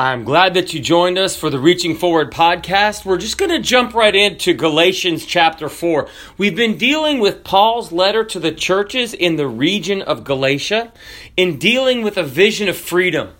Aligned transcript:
I'm 0.00 0.24
glad 0.24 0.54
that 0.54 0.72
you 0.72 0.80
joined 0.80 1.18
us 1.18 1.36
for 1.36 1.50
the 1.50 1.58
Reaching 1.58 1.94
Forward 1.94 2.32
podcast. 2.32 3.04
We're 3.04 3.18
just 3.18 3.36
going 3.36 3.50
to 3.50 3.58
jump 3.58 3.92
right 3.92 4.16
into 4.16 4.54
Galatians 4.54 5.26
chapter 5.26 5.68
4. 5.68 6.08
We've 6.38 6.56
been 6.56 6.78
dealing 6.78 7.18
with 7.18 7.44
Paul's 7.44 7.92
letter 7.92 8.24
to 8.24 8.40
the 8.40 8.50
churches 8.50 9.12
in 9.12 9.36
the 9.36 9.46
region 9.46 10.00
of 10.00 10.24
Galatia 10.24 10.90
in 11.36 11.58
dealing 11.58 12.00
with 12.00 12.16
a 12.16 12.22
vision 12.22 12.66
of 12.66 12.78
freedom, 12.78 13.34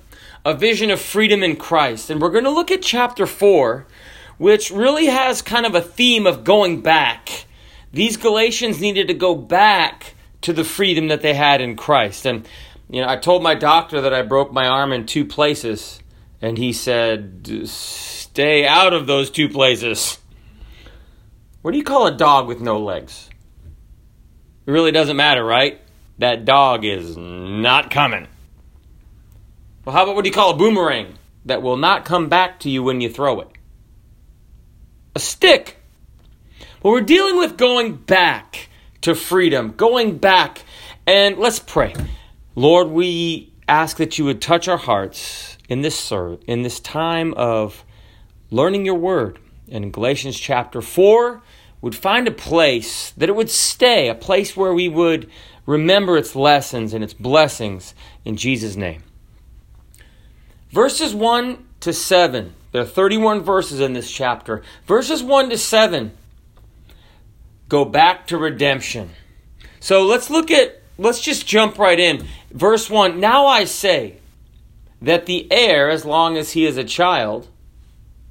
a 0.44 0.52
vision 0.52 0.90
of 0.90 1.00
freedom 1.00 1.42
in 1.42 1.56
Christ. 1.56 2.10
And 2.10 2.20
we're 2.20 2.28
going 2.28 2.44
to 2.44 2.50
look 2.50 2.70
at 2.70 2.82
chapter 2.82 3.26
4, 3.26 3.86
which 4.36 4.70
really 4.70 5.06
has 5.06 5.40
kind 5.40 5.64
of 5.64 5.74
a 5.74 5.80
theme 5.80 6.26
of 6.26 6.44
going 6.44 6.82
back. 6.82 7.46
These 7.90 8.18
Galatians 8.18 8.82
needed 8.82 9.08
to 9.08 9.14
go 9.14 9.34
back 9.34 10.12
to 10.42 10.52
the 10.52 10.64
freedom 10.64 11.08
that 11.08 11.22
they 11.22 11.32
had 11.32 11.62
in 11.62 11.74
Christ. 11.74 12.26
And, 12.26 12.46
you 12.90 13.00
know, 13.00 13.08
I 13.08 13.16
told 13.16 13.42
my 13.42 13.54
doctor 13.54 14.02
that 14.02 14.12
I 14.12 14.20
broke 14.20 14.52
my 14.52 14.66
arm 14.66 14.92
in 14.92 15.06
two 15.06 15.24
places 15.24 16.00
and 16.42 16.58
he 16.58 16.72
said, 16.72 17.48
Stay 17.66 18.66
out 18.66 18.92
of 18.92 19.06
those 19.06 19.30
two 19.30 19.48
places. 19.48 20.18
What 21.62 21.72
do 21.72 21.78
you 21.78 21.84
call 21.84 22.06
a 22.06 22.16
dog 22.16 22.46
with 22.46 22.60
no 22.60 22.78
legs? 22.78 23.28
It 24.66 24.70
really 24.70 24.92
doesn't 24.92 25.16
matter, 25.16 25.44
right? 25.44 25.80
That 26.18 26.44
dog 26.44 26.84
is 26.84 27.16
not 27.16 27.90
coming. 27.90 28.28
Well, 29.84 29.94
how 29.94 30.04
about 30.04 30.14
what 30.14 30.24
do 30.24 30.28
you 30.28 30.34
call 30.34 30.52
a 30.52 30.56
boomerang 30.56 31.18
that 31.44 31.62
will 31.62 31.76
not 31.76 32.04
come 32.04 32.28
back 32.28 32.60
to 32.60 32.70
you 32.70 32.82
when 32.82 33.00
you 33.00 33.10
throw 33.10 33.40
it? 33.40 33.48
A 35.16 35.18
stick. 35.18 35.76
Well, 36.82 36.92
we're 36.92 37.00
dealing 37.00 37.36
with 37.36 37.56
going 37.56 37.96
back 37.96 38.68
to 39.02 39.14
freedom, 39.14 39.72
going 39.72 40.18
back. 40.18 40.62
And 41.06 41.38
let's 41.38 41.58
pray. 41.58 41.94
Lord, 42.54 42.88
we 42.88 43.52
ask 43.68 43.96
that 43.96 44.18
you 44.18 44.24
would 44.26 44.40
touch 44.40 44.68
our 44.68 44.76
hearts 44.76 45.58
in 45.70 45.80
this 45.80 45.98
serve, 45.98 46.40
in 46.46 46.60
this 46.62 46.80
time 46.80 47.32
of 47.34 47.84
learning 48.50 48.84
your 48.84 48.96
word. 48.96 49.38
In 49.68 49.90
Galatians 49.90 50.38
chapter 50.38 50.82
4, 50.82 51.40
would 51.80 51.94
find 51.94 52.28
a 52.28 52.32
place 52.32 53.12
that 53.12 53.28
it 53.28 53.36
would 53.36 53.48
stay, 53.48 54.08
a 54.08 54.14
place 54.14 54.56
where 54.56 54.74
we 54.74 54.88
would 54.88 55.30
remember 55.64 56.16
its 56.16 56.36
lessons 56.36 56.92
and 56.92 57.02
its 57.02 57.14
blessings 57.14 57.94
in 58.24 58.36
Jesus' 58.36 58.76
name. 58.76 59.02
Verses 60.70 61.14
1 61.14 61.64
to 61.80 61.92
7. 61.92 62.54
There 62.72 62.82
are 62.82 62.86
31 62.86 63.42
verses 63.42 63.80
in 63.80 63.94
this 63.94 64.10
chapter. 64.10 64.62
Verses 64.86 65.22
1 65.22 65.50
to 65.50 65.58
7 65.58 66.12
go 67.68 67.84
back 67.84 68.26
to 68.26 68.36
redemption. 68.36 69.10
So 69.78 70.02
let's 70.04 70.28
look 70.28 70.50
at, 70.50 70.82
let's 70.98 71.20
just 71.20 71.46
jump 71.46 71.78
right 71.78 71.98
in. 71.98 72.26
Verse 72.50 72.90
1 72.90 73.18
Now 73.18 73.46
I 73.46 73.64
say, 73.64 74.19
that 75.00 75.26
the 75.26 75.50
heir, 75.50 75.88
as 75.88 76.04
long 76.04 76.36
as 76.36 76.52
he 76.52 76.66
is 76.66 76.76
a 76.76 76.84
child, 76.84 77.48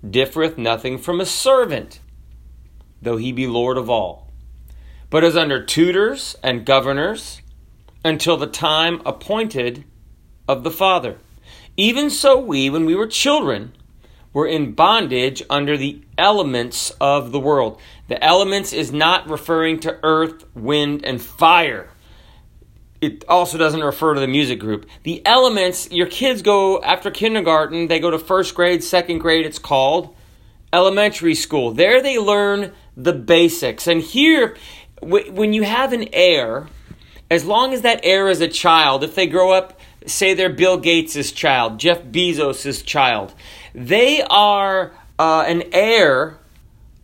differeth 0.08 0.58
nothing 0.58 0.98
from 0.98 1.20
a 1.20 1.26
servant, 1.26 2.00
though 3.02 3.18
he 3.18 3.32
be 3.32 3.48
Lord 3.48 3.78
of 3.78 3.90
all, 3.90 4.32
but 5.10 5.24
is 5.24 5.36
under 5.36 5.64
tutors 5.64 6.36
and 6.44 6.66
governors 6.66 7.42
until 8.06 8.38
the 8.38 8.48
time 8.48 9.02
appointed 9.06 9.84
of 10.48 10.64
the 10.64 10.72
Father. 10.72 11.18
Even 11.76 12.10
so, 12.10 12.38
we, 12.38 12.70
when 12.70 12.86
we 12.86 12.96
were 12.96 13.08
children, 13.08 13.74
were 14.32 14.48
in 14.48 14.74
bondage 14.74 15.42
under 15.50 15.76
the 15.76 16.02
elements 16.18 16.92
of 17.02 17.32
the 17.32 17.40
world. 17.40 17.80
The 18.08 18.24
elements 18.24 18.74
is 18.74 18.92
not 18.92 19.30
referring 19.30 19.80
to 19.82 20.00
earth, 20.04 20.46
wind, 20.56 21.04
and 21.04 21.22
fire 21.22 21.90
it 23.02 23.24
also 23.30 23.58
doesn't 23.58 23.82
refer 23.82 24.14
to 24.14 24.20
the 24.20 24.28
music 24.28 24.60
group. 24.60 24.86
The 25.04 25.26
elements, 25.26 25.90
your 25.92 26.08
kids 26.08 26.42
go 26.42 26.82
after 26.82 27.12
kindergarten, 27.12 27.88
they 27.88 28.00
go 28.00 28.12
to 28.12 28.20
first 28.20 28.56
grade, 28.56 28.84
second 28.84 29.20
grade, 29.20 29.46
it's 29.46 29.60
called 29.60 30.16
elementary 30.74 31.36
school. 31.36 31.72
There 31.72 32.02
they 32.02 32.20
learn 32.20 32.74
the 32.98 33.14
basics. 33.14 33.88
And 33.88 34.02
here, 34.02 34.58
when 35.02 35.54
you 35.54 35.64
have 35.64 35.94
an 35.94 36.10
heir, 36.12 36.68
as 37.32 37.46
long 37.46 37.74
as 37.74 37.82
that 37.82 38.02
heir 38.04 38.28
is 38.28 38.42
a 38.42 38.48
child, 38.48 39.04
if 39.04 39.16
they 39.16 39.28
grow 39.28 39.52
up, 39.52 39.80
say 40.06 40.34
they're 40.34 40.50
Bill 40.50 40.78
Gates' 40.78 41.32
child, 41.32 41.80
Jeff 41.80 42.04
Bezos' 42.04 42.84
child, 42.86 43.34
they 43.74 44.22
are 44.24 44.92
uh, 45.18 45.46
an 45.48 45.64
heir 45.72 46.38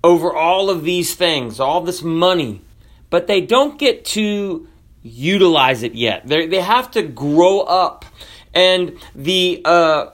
over 0.04 0.34
all 0.34 0.70
of 0.70 0.84
these 0.84 1.16
things, 1.16 1.60
all 1.60 1.82
this 1.82 2.02
money, 2.02 2.62
but 3.10 3.28
they 3.28 3.42
don't 3.42 3.80
get 3.80 4.04
to 4.06 4.68
utilize 5.06 5.84
it 5.84 5.94
yet. 5.94 6.28
They 6.28 6.48
they 6.48 6.62
have 6.62 6.90
to 6.92 7.04
grow 7.04 7.62
up, 7.62 8.06
and 8.54 8.98
the 9.14 9.62
uh, 9.64 10.08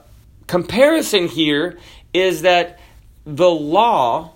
comparison 0.46 1.28
here 1.28 1.78
is 2.12 2.42
that 2.42 2.78
the 3.24 3.50
law 3.50 4.32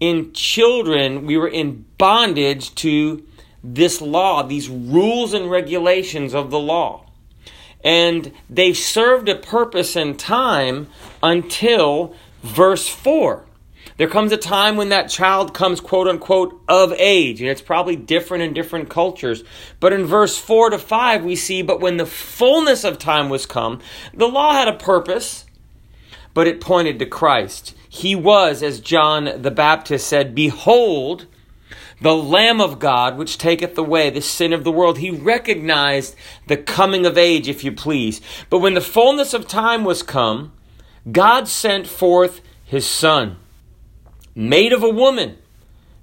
in 0.00 0.32
children 0.32 1.26
we 1.26 1.36
were 1.36 1.48
in 1.48 1.84
bondage 1.98 2.74
to 2.76 3.22
this 3.62 4.00
law, 4.00 4.42
these 4.42 4.68
rules 4.68 5.34
and 5.34 5.50
regulations 5.50 6.34
of 6.34 6.50
the 6.50 6.58
law. 6.58 7.06
And 7.84 8.32
they 8.48 8.72
served 8.72 9.28
a 9.28 9.34
purpose 9.34 9.94
in 9.94 10.16
time 10.16 10.88
until 11.22 12.14
verse 12.42 12.88
4. 12.88 13.44
There 14.02 14.10
comes 14.10 14.32
a 14.32 14.36
time 14.36 14.74
when 14.74 14.88
that 14.88 15.08
child 15.08 15.54
comes, 15.54 15.78
quote 15.78 16.08
unquote, 16.08 16.60
of 16.66 16.92
age, 16.94 17.40
and 17.40 17.48
it's 17.48 17.62
probably 17.62 17.94
different 17.94 18.42
in 18.42 18.52
different 18.52 18.88
cultures. 18.88 19.44
But 19.78 19.92
in 19.92 20.06
verse 20.06 20.36
4 20.36 20.70
to 20.70 20.78
5, 20.80 21.24
we 21.24 21.36
see, 21.36 21.62
But 21.62 21.80
when 21.80 21.98
the 21.98 22.04
fullness 22.04 22.82
of 22.82 22.98
time 22.98 23.28
was 23.28 23.46
come, 23.46 23.78
the 24.12 24.26
law 24.26 24.54
had 24.54 24.66
a 24.66 24.72
purpose, 24.72 25.46
but 26.34 26.48
it 26.48 26.60
pointed 26.60 26.98
to 26.98 27.06
Christ. 27.06 27.76
He 27.88 28.16
was, 28.16 28.60
as 28.60 28.80
John 28.80 29.40
the 29.40 29.52
Baptist 29.52 30.08
said, 30.08 30.34
Behold, 30.34 31.26
the 32.00 32.16
Lamb 32.16 32.60
of 32.60 32.80
God, 32.80 33.16
which 33.16 33.38
taketh 33.38 33.78
away 33.78 34.10
the 34.10 34.20
sin 34.20 34.52
of 34.52 34.64
the 34.64 34.72
world. 34.72 34.98
He 34.98 35.12
recognized 35.12 36.16
the 36.48 36.56
coming 36.56 37.06
of 37.06 37.16
age, 37.16 37.48
if 37.48 37.62
you 37.62 37.70
please. 37.70 38.20
But 38.50 38.58
when 38.58 38.74
the 38.74 38.80
fullness 38.80 39.32
of 39.32 39.46
time 39.46 39.84
was 39.84 40.02
come, 40.02 40.50
God 41.12 41.46
sent 41.46 41.86
forth 41.86 42.40
his 42.64 42.84
Son 42.84 43.36
made 44.34 44.72
of 44.72 44.82
a 44.82 44.88
woman, 44.88 45.38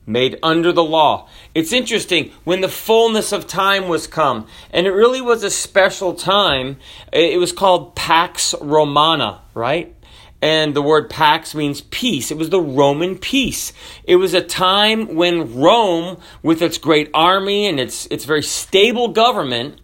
made 0.05 0.39
under 0.41 0.71
the 0.71 0.83
law. 0.83 1.27
It's 1.53 1.71
interesting, 1.71 2.31
when 2.43 2.61
the 2.61 2.67
fullness 2.67 3.31
of 3.31 3.47
time 3.47 3.87
was 3.87 4.07
come, 4.07 4.47
and 4.71 4.87
it 4.87 4.91
really 4.91 5.21
was 5.21 5.43
a 5.43 5.49
special 5.49 6.13
time, 6.13 6.77
it 7.13 7.39
was 7.39 7.51
called 7.51 7.95
Pax 7.95 8.55
Romana, 8.61 9.41
right? 9.53 9.95
And 10.41 10.73
the 10.73 10.81
word 10.81 11.09
Pax 11.09 11.53
means 11.53 11.81
peace. 11.81 12.31
It 12.31 12.37
was 12.37 12.49
the 12.49 12.61
Roman 12.61 13.17
peace. 13.17 13.73
It 14.05 14.15
was 14.15 14.33
a 14.33 14.41
time 14.41 15.15
when 15.15 15.59
Rome, 15.59 16.21
with 16.41 16.61
its 16.61 16.77
great 16.77 17.09
army 17.13 17.67
and 17.67 17.77
its, 17.79 18.05
its 18.05 18.23
very 18.23 18.41
stable 18.41 19.09
government, 19.09 19.81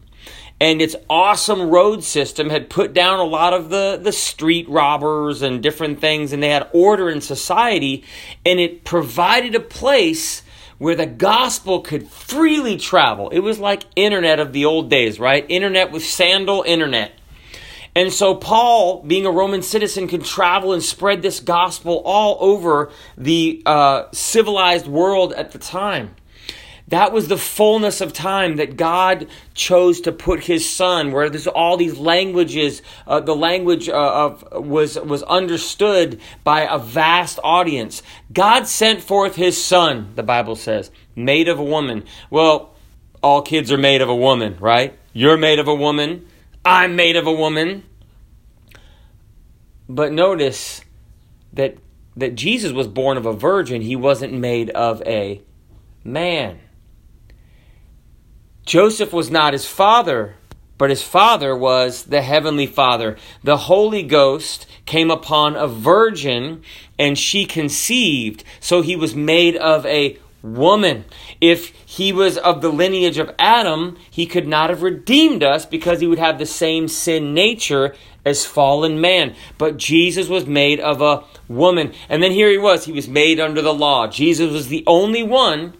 and 0.59 0.81
its 0.81 0.95
awesome 1.09 1.69
road 1.69 2.03
system 2.03 2.49
had 2.49 2.69
put 2.69 2.93
down 2.93 3.19
a 3.19 3.23
lot 3.23 3.53
of 3.53 3.69
the, 3.69 3.99
the 4.01 4.11
street 4.11 4.67
robbers 4.69 5.41
and 5.41 5.61
different 5.61 5.99
things, 5.99 6.31
and 6.31 6.41
they 6.41 6.49
had 6.49 6.69
order 6.73 7.09
in 7.09 7.21
society, 7.21 8.03
and 8.45 8.59
it 8.59 8.83
provided 8.85 9.53
a 9.53 9.59
place 9.59 10.43
where 10.77 10.95
the 10.95 11.05
gospel 11.05 11.81
could 11.81 12.07
freely 12.07 12.77
travel. 12.77 13.29
It 13.29 13.39
was 13.39 13.59
like 13.59 13.83
internet 13.95 14.39
of 14.39 14.53
the 14.53 14.65
old 14.65 14.89
days, 14.89 15.19
right? 15.19 15.45
Internet 15.47 15.91
with 15.91 16.03
sandal 16.05 16.63
internet. 16.65 17.13
And 17.97 18.11
so 18.11 18.35
Paul, 18.35 19.03
being 19.03 19.25
a 19.25 19.31
Roman 19.31 19.61
citizen, 19.61 20.09
could 20.09 20.25
travel 20.25 20.73
and 20.73 20.83
spread 20.83 21.21
this 21.21 21.39
gospel 21.39 22.01
all 22.03 22.37
over 22.41 22.91
the 23.17 23.63
uh, 23.65 24.05
civilized 24.11 24.85
world 24.85 25.31
at 25.31 25.51
the 25.51 25.59
time. 25.59 26.15
That 26.89 27.11
was 27.11 27.27
the 27.27 27.37
fullness 27.37 27.99
of 27.99 28.13
time 28.13 28.57
that 28.57 28.77
God 28.77 29.27
chose 29.55 30.01
to 30.01 30.11
put 30.11 30.43
His 30.43 30.69
Son, 30.69 31.11
where 31.11 31.29
there's 31.29 31.47
all 31.47 31.77
these 31.77 31.97
languages. 31.97 32.83
Uh, 33.07 33.21
the 33.21 33.35
language 33.35 33.89
uh, 33.89 33.93
of 33.93 34.43
was 34.51 34.99
was 34.99 35.23
understood 35.23 36.19
by 36.43 36.61
a 36.61 36.77
vast 36.77 37.39
audience. 37.43 38.03
God 38.31 38.67
sent 38.67 39.01
forth 39.01 39.35
His 39.35 39.63
Son. 39.63 40.11
The 40.15 40.21
Bible 40.21 40.55
says, 40.55 40.91
made 41.15 41.47
of 41.47 41.57
a 41.57 41.63
woman. 41.63 42.03
Well, 42.29 42.75
all 43.23 43.41
kids 43.41 43.71
are 43.71 43.77
made 43.77 44.01
of 44.01 44.09
a 44.09 44.15
woman, 44.15 44.57
right? 44.59 44.97
You're 45.11 45.37
made 45.37 45.57
of 45.57 45.67
a 45.67 45.75
woman. 45.75 46.27
I'm 46.63 46.95
made 46.95 47.15
of 47.15 47.25
a 47.25 47.33
woman. 47.33 47.83
But 49.89 50.11
notice 50.11 50.81
that 51.53 51.77
that 52.15 52.35
Jesus 52.35 52.71
was 52.71 52.87
born 52.87 53.17
of 53.17 53.25
a 53.25 53.33
virgin. 53.33 53.81
He 53.81 53.95
wasn't 53.95 54.33
made 54.33 54.69
of 54.69 55.01
a 55.07 55.41
man. 56.03 56.59
Joseph 58.75 59.13
was 59.13 59.31
not 59.31 59.53
his 59.53 59.65
father, 59.65 60.35
but 60.77 60.89
his 60.89 61.01
father 61.01 61.55
was 61.55 62.03
the 62.03 62.21
heavenly 62.21 62.67
father. 62.67 63.15
The 63.41 63.55
Holy 63.55 64.03
Ghost 64.03 64.67
came 64.85 65.09
upon 65.09 65.55
a 65.55 65.65
virgin 65.65 66.61
and 66.99 67.17
she 67.17 67.45
conceived. 67.45 68.43
So 68.59 68.81
he 68.81 68.97
was 68.97 69.15
made 69.15 69.55
of 69.55 69.85
a 69.85 70.17
woman. 70.41 71.05
If 71.39 71.67
he 71.85 72.11
was 72.11 72.37
of 72.37 72.61
the 72.61 72.67
lineage 72.67 73.17
of 73.17 73.33
Adam, 73.39 73.97
he 74.11 74.25
could 74.25 74.45
not 74.45 74.69
have 74.69 74.81
redeemed 74.81 75.41
us 75.41 75.65
because 75.65 76.01
he 76.01 76.07
would 76.07 76.19
have 76.19 76.37
the 76.37 76.45
same 76.45 76.89
sin 76.89 77.33
nature 77.33 77.95
as 78.25 78.45
fallen 78.45 78.99
man. 78.99 79.35
But 79.57 79.77
Jesus 79.77 80.27
was 80.27 80.47
made 80.47 80.81
of 80.81 81.01
a 81.01 81.23
woman. 81.47 81.93
And 82.09 82.21
then 82.21 82.33
here 82.33 82.49
he 82.49 82.57
was. 82.57 82.83
He 82.83 82.91
was 82.91 83.07
made 83.07 83.39
under 83.39 83.61
the 83.61 83.73
law. 83.73 84.07
Jesus 84.07 84.51
was 84.51 84.67
the 84.67 84.83
only 84.85 85.23
one 85.23 85.75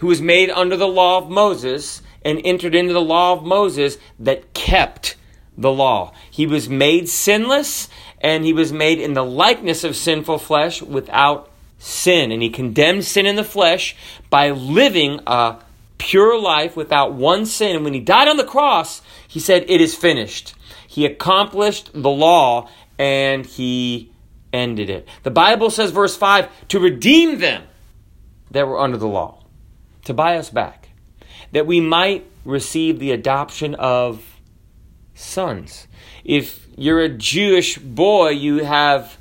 who 0.00 0.08
was 0.08 0.20
made 0.20 0.50
under 0.50 0.76
the 0.76 0.86
law 0.86 1.16
of 1.16 1.30
Moses 1.30 2.02
and 2.26 2.40
entered 2.44 2.74
into 2.74 2.92
the 2.92 3.00
law 3.00 3.32
of 3.32 3.44
Moses 3.44 3.98
that 4.18 4.52
kept 4.52 5.14
the 5.56 5.70
law. 5.70 6.12
He 6.28 6.44
was 6.44 6.68
made 6.68 7.08
sinless 7.08 7.88
and 8.20 8.44
he 8.44 8.52
was 8.52 8.72
made 8.72 8.98
in 8.98 9.12
the 9.12 9.24
likeness 9.24 9.84
of 9.84 9.94
sinful 9.94 10.38
flesh 10.38 10.82
without 10.82 11.50
sin. 11.78 12.32
And 12.32 12.42
he 12.42 12.50
condemned 12.50 13.04
sin 13.04 13.26
in 13.26 13.36
the 13.36 13.44
flesh 13.44 13.94
by 14.28 14.50
living 14.50 15.20
a 15.24 15.58
pure 15.98 16.38
life 16.38 16.76
without 16.76 17.12
one 17.12 17.46
sin. 17.46 17.76
And 17.76 17.84
when 17.84 17.94
he 17.94 18.00
died 18.00 18.26
on 18.26 18.36
the 18.36 18.44
cross, 18.44 19.02
he 19.28 19.38
said, 19.38 19.64
It 19.68 19.80
is 19.80 19.94
finished. 19.94 20.56
He 20.88 21.06
accomplished 21.06 21.90
the 21.94 22.10
law 22.10 22.68
and 22.98 23.46
he 23.46 24.10
ended 24.52 24.90
it. 24.90 25.06
The 25.22 25.30
Bible 25.30 25.70
says, 25.70 25.92
verse 25.92 26.16
5, 26.16 26.68
to 26.68 26.80
redeem 26.80 27.38
them 27.38 27.64
that 28.50 28.66
were 28.66 28.80
under 28.80 28.96
the 28.96 29.06
law, 29.06 29.44
to 30.06 30.14
buy 30.14 30.38
us 30.38 30.50
back, 30.50 30.85
that 31.56 31.66
we 31.66 31.80
might 31.80 32.22
receive 32.44 32.98
the 32.98 33.12
adoption 33.12 33.74
of 33.76 34.38
sons. 35.14 35.86
If 36.22 36.66
you're 36.76 37.00
a 37.00 37.08
Jewish 37.08 37.78
boy, 37.78 38.28
you 38.28 38.62
have 38.62 39.16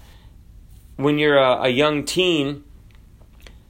when 0.97 1.17
you're 1.17 1.37
a, 1.37 1.61
a 1.61 1.69
young 1.69 2.03
teen, 2.03 2.65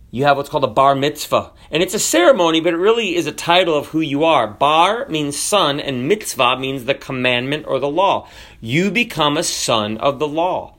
you 0.10 0.24
have 0.24 0.36
what's 0.36 0.50
called 0.50 0.64
a 0.64 0.68
bar 0.82 0.96
mitzvah. 0.96 1.52
And 1.70 1.84
it's 1.84 1.94
a 1.94 2.00
ceremony, 2.00 2.60
but 2.60 2.74
it 2.74 2.78
really 2.78 3.16
is 3.16 3.28
a 3.28 3.32
title 3.32 3.78
of 3.78 3.90
who 3.90 4.02
you 4.02 4.24
are. 4.24 4.48
Bar 4.48 5.08
means 5.10 5.38
son, 5.38 5.80
and 5.80 6.08
mitzvah 6.08 6.58
means 6.58 6.86
the 6.86 6.96
commandment 6.96 7.68
or 7.68 7.78
the 7.78 7.88
law. 7.88 8.28
You 8.62 8.90
become 8.90 9.38
a 9.38 9.44
son 9.44 10.00
of 10.00 10.18
the 10.18 10.28
law. 10.28 10.74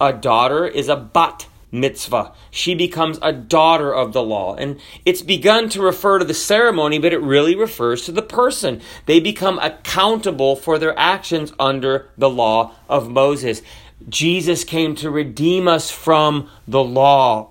A 0.00 0.12
daughter 0.12 0.64
is 0.64 0.88
a 0.88 0.94
bat 0.94 1.48
mitzvah. 1.72 2.32
She 2.50 2.74
becomes 2.74 3.18
a 3.22 3.32
daughter 3.32 3.92
of 3.92 4.12
the 4.12 4.22
law. 4.22 4.54
And 4.54 4.78
it's 5.04 5.22
begun 5.22 5.70
to 5.70 5.82
refer 5.82 6.18
to 6.18 6.24
the 6.24 6.34
ceremony, 6.34 6.98
but 6.98 7.12
it 7.12 7.20
really 7.20 7.56
refers 7.56 8.04
to 8.04 8.12
the 8.12 8.22
person. 8.22 8.80
They 9.06 9.18
become 9.18 9.58
accountable 9.58 10.54
for 10.54 10.78
their 10.78 10.96
actions 10.98 11.52
under 11.58 12.10
the 12.16 12.30
law 12.30 12.74
of 12.88 13.10
Moses. 13.10 13.62
Jesus 14.08 14.62
came 14.64 14.94
to 14.96 15.10
redeem 15.10 15.66
us 15.66 15.90
from 15.90 16.48
the 16.68 16.84
law 16.84 17.50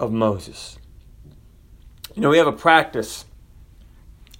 of 0.00 0.10
Moses. 0.10 0.78
You 2.14 2.22
know, 2.22 2.30
we 2.30 2.38
have 2.38 2.46
a 2.46 2.52
practice 2.52 3.24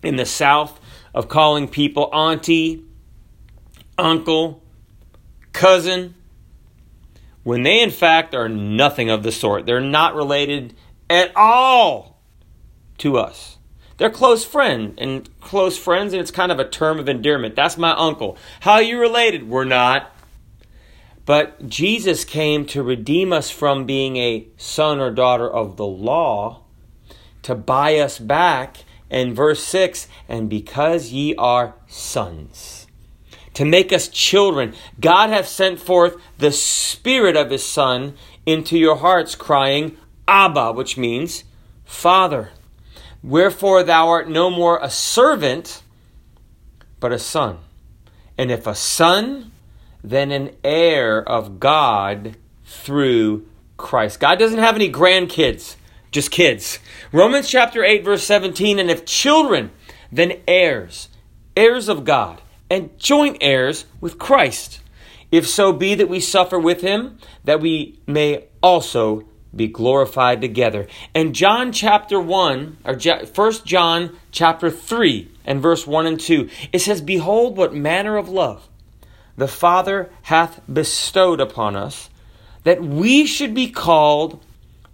in 0.02 0.16
the 0.16 0.26
South 0.26 0.80
of 1.14 1.28
calling 1.28 1.68
people 1.68 2.08
auntie, 2.12 2.84
uncle, 3.98 4.62
cousin, 5.52 6.14
when 7.42 7.62
they 7.62 7.80
in 7.80 7.90
fact 7.90 8.34
are 8.34 8.48
nothing 8.48 9.10
of 9.10 9.22
the 9.22 9.32
sort. 9.32 9.66
They're 9.66 9.80
not 9.80 10.14
related 10.14 10.74
at 11.08 11.34
all 11.36 12.20
to 12.98 13.16
us. 13.18 13.58
They're 13.96 14.10
close 14.10 14.44
friend 14.44 14.94
and 14.96 15.28
close 15.40 15.76
friends, 15.76 16.14
and 16.14 16.22
it's 16.22 16.30
kind 16.30 16.50
of 16.50 16.58
a 16.58 16.68
term 16.68 16.98
of 16.98 17.08
endearment. 17.08 17.54
That's 17.54 17.76
my 17.76 17.92
uncle. 17.92 18.38
How 18.60 18.72
are 18.72 18.82
you 18.82 18.98
related? 18.98 19.48
We're 19.48 19.64
not. 19.64 20.10
But 21.26 21.68
Jesus 21.68 22.24
came 22.24 22.64
to 22.66 22.82
redeem 22.82 23.32
us 23.32 23.50
from 23.50 23.84
being 23.84 24.16
a 24.16 24.48
son 24.56 25.00
or 25.00 25.10
daughter 25.10 25.48
of 25.48 25.76
the 25.76 25.86
law, 25.86 26.62
to 27.42 27.54
buy 27.54 27.98
us 27.98 28.18
back. 28.18 28.84
And 29.10 29.34
verse 29.34 29.62
6 29.64 30.06
and 30.28 30.48
because 30.48 31.10
ye 31.10 31.34
are 31.34 31.74
sons, 31.88 32.79
to 33.54 33.64
make 33.64 33.92
us 33.92 34.08
children, 34.08 34.74
God 35.00 35.30
hath 35.30 35.48
sent 35.48 35.80
forth 35.80 36.16
the 36.38 36.52
Spirit 36.52 37.36
of 37.36 37.50
His 37.50 37.66
Son 37.66 38.14
into 38.46 38.78
your 38.78 38.96
hearts, 38.96 39.34
crying, 39.34 39.96
Abba, 40.26 40.72
which 40.72 40.96
means 40.96 41.44
Father. 41.84 42.50
Wherefore 43.22 43.82
thou 43.82 44.08
art 44.08 44.28
no 44.28 44.50
more 44.50 44.78
a 44.80 44.90
servant, 44.90 45.82
but 47.00 47.12
a 47.12 47.18
son. 47.18 47.58
And 48.38 48.50
if 48.50 48.66
a 48.66 48.74
son, 48.74 49.52
then 50.02 50.30
an 50.30 50.56
heir 50.64 51.22
of 51.22 51.60
God 51.60 52.36
through 52.64 53.46
Christ. 53.76 54.20
God 54.20 54.38
doesn't 54.38 54.58
have 54.58 54.76
any 54.76 54.90
grandkids, 54.90 55.76
just 56.10 56.30
kids. 56.30 56.78
Romans 57.12 57.48
chapter 57.48 57.84
8, 57.84 58.04
verse 58.04 58.22
17 58.24 58.78
and 58.78 58.90
if 58.90 59.04
children, 59.04 59.70
then 60.10 60.40
heirs, 60.48 61.08
heirs 61.56 61.88
of 61.88 62.04
God, 62.04 62.40
and 62.70 62.96
joint 62.98 63.38
heirs 63.40 63.84
with 64.00 64.18
Christ. 64.18 64.80
If 65.30 65.46
so 65.46 65.72
be 65.72 65.94
that 65.94 66.08
we 66.08 66.20
suffer 66.20 66.58
with 66.58 66.80
him, 66.80 67.18
that 67.44 67.60
we 67.60 67.98
may 68.06 68.44
also 68.62 69.24
be 69.54 69.66
glorified 69.66 70.40
together. 70.40 70.86
And 71.14 71.34
John 71.34 71.72
chapter 71.72 72.20
1, 72.20 72.78
or 72.84 72.94
1 72.94 73.52
John 73.64 74.16
chapter 74.30 74.70
3, 74.70 75.28
and 75.44 75.60
verse 75.60 75.86
1 75.86 76.06
and 76.06 76.20
2, 76.20 76.48
it 76.72 76.78
says, 76.80 77.00
Behold, 77.00 77.56
what 77.56 77.74
manner 77.74 78.16
of 78.16 78.28
love 78.28 78.68
the 79.36 79.48
Father 79.48 80.10
hath 80.22 80.60
bestowed 80.72 81.40
upon 81.40 81.74
us, 81.74 82.10
that 82.64 82.82
we 82.82 83.26
should 83.26 83.54
be 83.54 83.70
called 83.70 84.44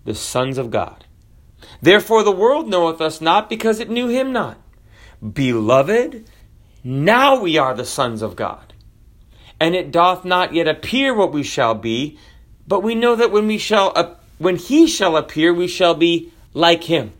the 0.04 0.14
sons 0.14 0.56
of 0.56 0.70
God. 0.70 1.04
Therefore 1.82 2.22
the 2.22 2.30
world 2.30 2.68
knoweth 2.68 3.00
us 3.00 3.20
not 3.20 3.50
because 3.50 3.80
it 3.80 3.90
knew 3.90 4.06
him 4.08 4.32
not. 4.32 4.58
Beloved, 5.32 6.28
now 6.84 7.40
we 7.40 7.58
are 7.58 7.74
the 7.74 7.84
sons 7.84 8.22
of 8.22 8.36
God. 8.36 8.72
And 9.58 9.74
it 9.74 9.90
doth 9.90 10.24
not 10.24 10.52
yet 10.52 10.68
appear 10.68 11.14
what 11.14 11.32
we 11.32 11.42
shall 11.42 11.74
be, 11.74 12.18
but 12.68 12.82
we 12.82 12.94
know 12.94 13.16
that 13.16 13.30
when 13.30 13.46
we 13.46 13.58
shall 13.58 14.18
when 14.38 14.56
he 14.56 14.86
shall 14.86 15.16
appear, 15.16 15.52
we 15.54 15.68
shall 15.68 15.94
be 15.94 16.30
like 16.52 16.84
him, 16.84 17.12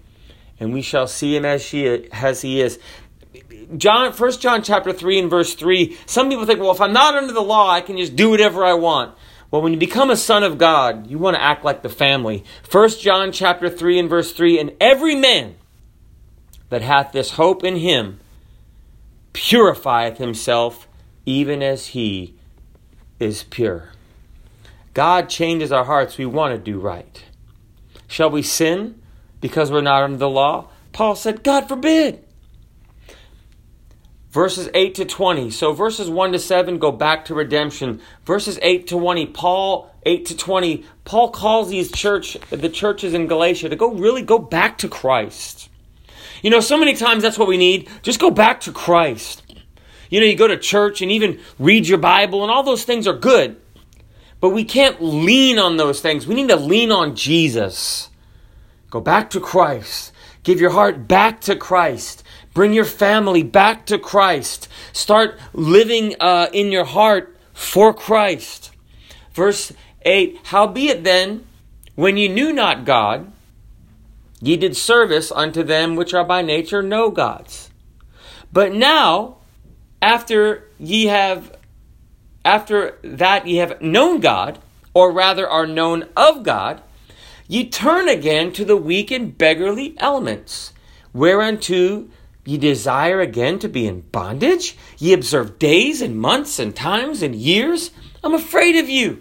and 0.60 0.72
we 0.72 0.82
shall 0.82 1.06
see 1.06 1.34
him 1.34 1.44
as 1.44 1.62
she 1.62 1.86
as 2.12 2.42
he 2.42 2.60
is. 2.60 2.78
John, 3.76 4.12
First 4.12 4.40
John 4.40 4.62
chapter 4.62 4.92
3 4.92 5.18
and 5.20 5.30
verse 5.30 5.54
3, 5.54 5.96
some 6.06 6.28
people 6.28 6.46
think, 6.46 6.60
well, 6.60 6.70
if 6.70 6.80
I'm 6.80 6.92
not 6.92 7.14
under 7.14 7.32
the 7.32 7.40
law, 7.40 7.70
I 7.70 7.80
can 7.80 7.96
just 7.96 8.14
do 8.14 8.30
whatever 8.30 8.64
I 8.64 8.74
want. 8.74 9.14
Well, 9.50 9.62
when 9.62 9.72
you 9.72 9.78
become 9.78 10.10
a 10.10 10.16
son 10.16 10.42
of 10.44 10.58
God, 10.58 11.08
you 11.08 11.18
want 11.18 11.36
to 11.36 11.42
act 11.42 11.64
like 11.64 11.82
the 11.82 11.88
family. 11.88 12.44
First 12.62 13.02
John 13.02 13.32
chapter 13.32 13.68
3 13.68 13.98
and 13.98 14.10
verse 14.10 14.32
3, 14.32 14.58
and 14.58 14.72
every 14.80 15.14
man 15.14 15.56
that 16.68 16.82
hath 16.82 17.12
this 17.12 17.32
hope 17.32 17.64
in 17.64 17.76
him 17.76 18.20
purifieth 19.36 20.16
himself 20.16 20.88
even 21.26 21.62
as 21.62 21.88
he 21.88 22.34
is 23.20 23.42
pure. 23.42 23.90
God 24.94 25.28
changes 25.28 25.70
our 25.70 25.84
hearts. 25.84 26.16
We 26.16 26.24
want 26.24 26.54
to 26.54 26.58
do 26.58 26.80
right. 26.80 27.22
Shall 28.06 28.30
we 28.30 28.40
sin 28.40 28.98
because 29.42 29.70
we're 29.70 29.82
not 29.82 30.02
under 30.02 30.16
the 30.16 30.30
law? 30.30 30.68
Paul 30.92 31.16
said, 31.16 31.42
God 31.42 31.68
forbid 31.68 32.24
verses 34.30 34.70
8 34.72 34.94
to 34.94 35.04
20. 35.04 35.50
So 35.50 35.74
verses 35.74 36.08
1 36.08 36.32
to 36.32 36.38
7 36.38 36.78
go 36.78 36.90
back 36.90 37.26
to 37.26 37.34
redemption. 37.34 38.00
Verses 38.24 38.58
8 38.62 38.86
to 38.86 38.98
20, 38.98 39.26
Paul 39.26 39.94
8 40.06 40.24
to 40.26 40.36
20, 40.36 40.84
Paul 41.04 41.30
calls 41.30 41.68
these 41.68 41.92
church 41.92 42.38
the 42.48 42.70
churches 42.70 43.12
in 43.12 43.26
Galatia 43.26 43.68
to 43.68 43.76
go 43.76 43.92
really 43.92 44.22
go 44.22 44.38
back 44.38 44.78
to 44.78 44.88
Christ. 44.88 45.68
You 46.46 46.50
know, 46.50 46.60
so 46.60 46.78
many 46.78 46.94
times 46.94 47.24
that's 47.24 47.40
what 47.40 47.48
we 47.48 47.56
need. 47.56 47.88
Just 48.02 48.20
go 48.20 48.30
back 48.30 48.60
to 48.60 48.72
Christ. 48.72 49.42
You 50.08 50.20
know, 50.20 50.26
you 50.26 50.36
go 50.36 50.46
to 50.46 50.56
church 50.56 51.02
and 51.02 51.10
even 51.10 51.40
read 51.58 51.88
your 51.88 51.98
Bible 51.98 52.44
and 52.44 52.52
all 52.52 52.62
those 52.62 52.84
things 52.84 53.08
are 53.08 53.18
good. 53.18 53.60
But 54.38 54.50
we 54.50 54.62
can't 54.62 55.02
lean 55.02 55.58
on 55.58 55.76
those 55.76 56.00
things. 56.00 56.24
We 56.24 56.36
need 56.36 56.50
to 56.50 56.54
lean 56.54 56.92
on 56.92 57.16
Jesus. 57.16 58.10
Go 58.90 59.00
back 59.00 59.28
to 59.30 59.40
Christ. 59.40 60.12
Give 60.44 60.60
your 60.60 60.70
heart 60.70 61.08
back 61.08 61.40
to 61.40 61.56
Christ. 61.56 62.22
Bring 62.54 62.72
your 62.72 62.84
family 62.84 63.42
back 63.42 63.84
to 63.86 63.98
Christ. 63.98 64.68
Start 64.92 65.40
living 65.52 66.14
uh, 66.20 66.46
in 66.52 66.70
your 66.70 66.84
heart 66.84 67.36
for 67.54 67.92
Christ. 67.92 68.70
Verse 69.34 69.72
8 70.02 70.38
Howbeit 70.44 71.02
then, 71.02 71.44
when 71.96 72.16
ye 72.16 72.28
knew 72.28 72.52
not 72.52 72.84
God, 72.84 73.32
ye 74.46 74.56
did 74.56 74.76
service 74.76 75.32
unto 75.32 75.62
them 75.62 75.96
which 75.96 76.14
are 76.14 76.24
by 76.24 76.42
nature 76.42 76.82
no 76.82 77.10
gods. 77.10 77.70
But 78.52 78.72
now, 78.72 79.38
after 80.00 80.68
ye 80.78 81.06
have 81.06 81.56
after 82.44 82.98
that 83.02 83.46
ye 83.46 83.56
have 83.56 83.82
known 83.82 84.20
God, 84.20 84.60
or 84.94 85.10
rather 85.10 85.48
are 85.48 85.66
known 85.66 86.08
of 86.16 86.44
God, 86.44 86.80
ye 87.48 87.68
turn 87.68 88.08
again 88.08 88.52
to 88.52 88.64
the 88.64 88.76
weak 88.76 89.10
and 89.10 89.36
beggarly 89.36 89.94
elements, 89.98 90.72
whereunto 91.12 92.06
Ye 92.46 92.58
desire 92.58 93.20
again 93.20 93.58
to 93.58 93.68
be 93.68 93.88
in 93.88 94.02
bondage? 94.02 94.76
Ye 94.98 95.12
observe 95.12 95.58
days 95.58 96.00
and 96.00 96.16
months 96.16 96.60
and 96.60 96.74
times 96.74 97.20
and 97.20 97.34
years? 97.34 97.90
I'm 98.22 98.34
afraid 98.34 98.76
of 98.76 98.88
you, 98.88 99.20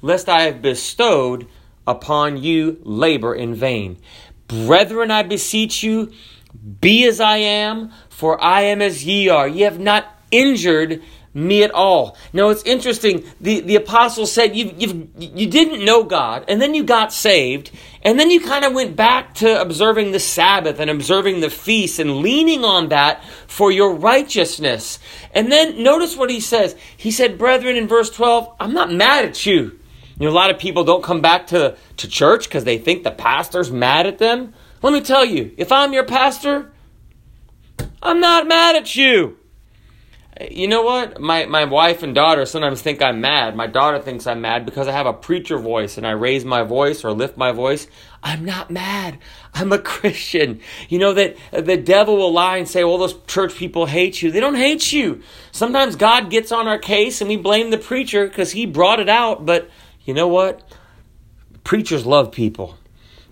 lest 0.00 0.28
I 0.28 0.42
have 0.42 0.62
bestowed 0.62 1.48
upon 1.84 2.36
you 2.36 2.78
labor 2.84 3.34
in 3.34 3.56
vain. 3.56 3.98
Brethren, 4.50 5.10
I 5.12 5.22
beseech 5.22 5.82
you, 5.84 6.12
be 6.80 7.06
as 7.06 7.20
I 7.20 7.36
am, 7.36 7.92
for 8.08 8.42
I 8.42 8.62
am 8.62 8.82
as 8.82 9.04
ye 9.04 9.28
are. 9.28 9.46
Ye 9.46 9.62
have 9.62 9.78
not 9.78 10.06
injured 10.32 11.02
me 11.32 11.62
at 11.62 11.70
all. 11.70 12.16
Now 12.32 12.48
it's 12.48 12.64
interesting. 12.64 13.24
The, 13.40 13.60
the 13.60 13.76
apostle 13.76 14.26
said 14.26 14.56
you, 14.56 14.74
you 14.76 15.08
you 15.16 15.46
didn't 15.48 15.84
know 15.84 16.02
God, 16.02 16.44
and 16.48 16.60
then 16.60 16.74
you 16.74 16.82
got 16.82 17.12
saved, 17.12 17.70
and 18.02 18.18
then 18.18 18.30
you 18.30 18.40
kind 18.40 18.64
of 18.64 18.72
went 18.72 18.96
back 18.96 19.34
to 19.36 19.60
observing 19.60 20.10
the 20.10 20.18
Sabbath 20.18 20.80
and 20.80 20.90
observing 20.90 21.40
the 21.40 21.50
feast 21.50 22.00
and 22.00 22.18
leaning 22.18 22.64
on 22.64 22.88
that 22.88 23.24
for 23.46 23.70
your 23.70 23.94
righteousness. 23.94 24.98
And 25.32 25.52
then 25.52 25.82
notice 25.82 26.16
what 26.16 26.30
he 26.30 26.40
says. 26.40 26.74
He 26.96 27.12
said, 27.12 27.38
Brethren, 27.38 27.76
in 27.76 27.86
verse 27.86 28.10
12, 28.10 28.56
I'm 28.58 28.72
not 28.72 28.92
mad 28.92 29.24
at 29.24 29.46
you. 29.46 29.79
You 30.20 30.26
know, 30.26 30.32
a 30.32 30.36
lot 30.36 30.50
of 30.50 30.58
people 30.58 30.84
don't 30.84 31.02
come 31.02 31.22
back 31.22 31.46
to, 31.46 31.78
to 31.96 32.08
church 32.08 32.44
because 32.44 32.64
they 32.64 32.76
think 32.76 33.04
the 33.04 33.10
pastor's 33.10 33.72
mad 33.72 34.06
at 34.06 34.18
them. 34.18 34.52
Let 34.82 34.92
me 34.92 35.00
tell 35.00 35.24
you, 35.24 35.54
if 35.56 35.72
I'm 35.72 35.94
your 35.94 36.04
pastor, 36.04 36.70
I'm 38.02 38.20
not 38.20 38.46
mad 38.46 38.76
at 38.76 38.94
you. 38.94 39.38
You 40.50 40.68
know 40.68 40.82
what? 40.82 41.20
My, 41.20 41.46
my 41.46 41.64
wife 41.64 42.02
and 42.02 42.14
daughter 42.14 42.44
sometimes 42.44 42.82
think 42.82 43.00
I'm 43.00 43.22
mad. 43.22 43.56
My 43.56 43.66
daughter 43.66 43.98
thinks 43.98 44.26
I'm 44.26 44.42
mad 44.42 44.66
because 44.66 44.88
I 44.88 44.92
have 44.92 45.06
a 45.06 45.12
preacher 45.14 45.58
voice 45.58 45.96
and 45.96 46.06
I 46.06 46.12
raise 46.12 46.44
my 46.44 46.64
voice 46.64 47.02
or 47.02 47.12
lift 47.12 47.38
my 47.38 47.52
voice. 47.52 47.86
I'm 48.22 48.44
not 48.44 48.70
mad. 48.70 49.18
I'm 49.54 49.72
a 49.72 49.78
Christian. 49.82 50.60
You 50.90 50.98
know 50.98 51.14
that 51.14 51.36
the 51.50 51.78
devil 51.78 52.18
will 52.18 52.32
lie 52.32 52.58
and 52.58 52.68
say, 52.68 52.84
well, 52.84 52.98
those 52.98 53.14
church 53.26 53.54
people 53.54 53.86
hate 53.86 54.20
you. 54.20 54.30
They 54.30 54.40
don't 54.40 54.54
hate 54.54 54.92
you. 54.92 55.22
Sometimes 55.50 55.96
God 55.96 56.28
gets 56.28 56.52
on 56.52 56.68
our 56.68 56.78
case 56.78 57.22
and 57.22 57.28
we 57.28 57.36
blame 57.36 57.70
the 57.70 57.78
preacher 57.78 58.26
because 58.26 58.52
he 58.52 58.66
brought 58.66 59.00
it 59.00 59.08
out. 59.08 59.46
But 59.46 59.70
you 60.10 60.14
know 60.14 60.26
what? 60.26 60.60
Preachers 61.62 62.04
love 62.04 62.32
people. 62.32 62.76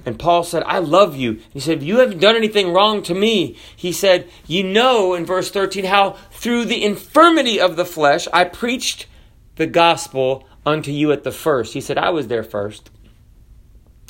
And 0.07 0.17
Paul 0.17 0.45
said, 0.45 0.63
I 0.65 0.79
love 0.79 1.17
you. 1.17 1.41
He 1.53 1.59
said, 1.59 1.83
You 1.83 1.99
haven't 1.99 2.21
done 2.21 2.37
anything 2.37 2.73
wrong 2.73 3.03
to 3.03 3.17
me. 3.17 3.57
He 3.75 3.91
said, 3.91 4.31
You 4.47 4.63
know, 4.63 5.13
in 5.15 5.27
verse 5.27 5.51
13, 5.51 5.87
how 5.87 6.13
through 6.31 6.67
the 6.67 6.85
infirmity 6.85 7.59
of 7.59 7.75
the 7.75 7.85
flesh 7.85 8.29
I 8.33 8.45
preached 8.45 9.09
the 9.57 9.67
gospel 9.67 10.47
unto 10.65 10.93
you 10.93 11.11
at 11.11 11.25
the 11.25 11.33
first. 11.33 11.75
He 11.75 11.81
said, 11.81 11.99
I 11.99 12.11
was 12.11 12.29
there 12.29 12.45
first. 12.45 12.93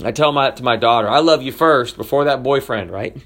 I 0.05 0.13
tell 0.13 0.31
my, 0.31 0.51
to 0.51 0.63
my 0.63 0.77
daughter, 0.77 1.09
I 1.09 1.21
love 1.21 1.41
you 1.41 1.53
first 1.53 1.97
before 1.97 2.25
that 2.25 2.43
boyfriend, 2.43 2.91
right? 2.91 3.17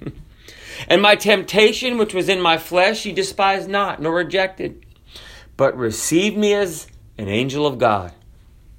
and 0.86 1.02
my 1.02 1.16
temptation, 1.16 1.98
which 1.98 2.14
was 2.14 2.28
in 2.28 2.40
my 2.40 2.58
flesh, 2.58 3.02
he 3.02 3.10
despised 3.10 3.68
not, 3.68 4.00
nor 4.00 4.14
rejected, 4.14 4.86
but 5.56 5.76
received 5.76 6.36
me 6.36 6.54
as 6.54 6.86
an 7.18 7.26
angel 7.26 7.66
of 7.66 7.78
God 7.78 8.12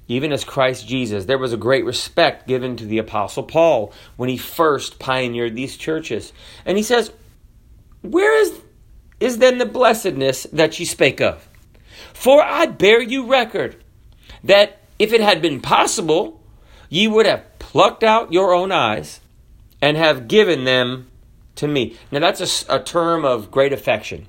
even 0.06 0.32
as 0.32 0.44
Christ 0.44 0.86
Jesus, 0.86 1.24
there 1.24 1.38
was 1.38 1.52
a 1.52 1.58
great 1.58 1.84
respect 1.84 2.46
given 2.46 2.76
to 2.76 2.84
the 2.84 2.98
Apostle 2.98 3.42
Paul 3.42 3.92
when 4.16 4.28
he 4.28 4.36
first 4.36 4.98
pioneered 4.98 5.54
these 5.54 5.76
churches. 5.76 6.32
And 6.66 6.76
he 6.76 6.82
says, 6.82 7.10
Where 8.02 8.38
is, 8.40 8.60
is 9.20 9.38
then 9.38 9.58
the 9.58 9.66
blessedness 9.66 10.44
that 10.52 10.78
ye 10.78 10.84
spake 10.84 11.20
of? 11.20 11.48
For 12.12 12.42
I 12.42 12.66
bear 12.66 13.00
you 13.00 13.26
record 13.26 13.82
that 14.44 14.78
if 14.98 15.12
it 15.12 15.20
had 15.20 15.40
been 15.40 15.60
possible, 15.60 16.40
ye 16.88 17.08
would 17.08 17.26
have 17.26 17.58
plucked 17.58 18.04
out 18.04 18.32
your 18.32 18.52
own 18.52 18.70
eyes 18.70 19.20
and 19.80 19.96
have 19.96 20.28
given 20.28 20.64
them 20.64 21.10
to 21.56 21.66
me. 21.66 21.96
Now, 22.10 22.20
that's 22.20 22.66
a, 22.68 22.76
a 22.76 22.82
term 22.82 23.24
of 23.24 23.50
great 23.50 23.72
affection. 23.72 24.28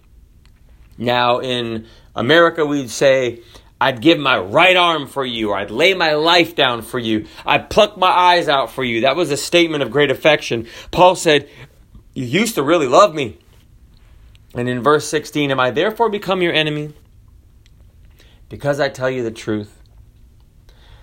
Now, 0.97 1.39
in 1.39 1.87
America, 2.15 2.65
we'd 2.65 2.89
say, 2.89 3.41
I'd 3.79 4.01
give 4.01 4.17
my 4.17 4.39
right 4.39 4.75
arm 4.75 5.07
for 5.07 5.25
you, 5.25 5.49
or 5.51 5.57
I'd 5.57 5.71
lay 5.71 5.93
my 5.93 6.13
life 6.13 6.55
down 6.55 6.81
for 6.81 6.97
you. 6.97 7.25
I'd 7.45 7.69
pluck 7.69 7.97
my 7.97 8.07
eyes 8.07 8.47
out 8.47 8.71
for 8.71 8.83
you. 8.83 9.01
That 9.01 9.15
was 9.15 9.31
a 9.31 9.37
statement 9.37 9.83
of 9.83 9.91
great 9.91 10.11
affection. 10.11 10.67
Paul 10.91 11.15
said, 11.15 11.49
You 12.13 12.25
used 12.25 12.55
to 12.55 12.63
really 12.63 12.87
love 12.87 13.13
me. 13.13 13.37
And 14.53 14.69
in 14.69 14.81
verse 14.81 15.07
16, 15.09 15.51
Am 15.51 15.59
I 15.59 15.71
therefore 15.71 16.09
become 16.09 16.41
your 16.41 16.53
enemy? 16.53 16.93
Because 18.47 18.79
I 18.79 18.87
tell 18.87 19.09
you 19.09 19.23
the 19.23 19.31
truth. 19.31 19.81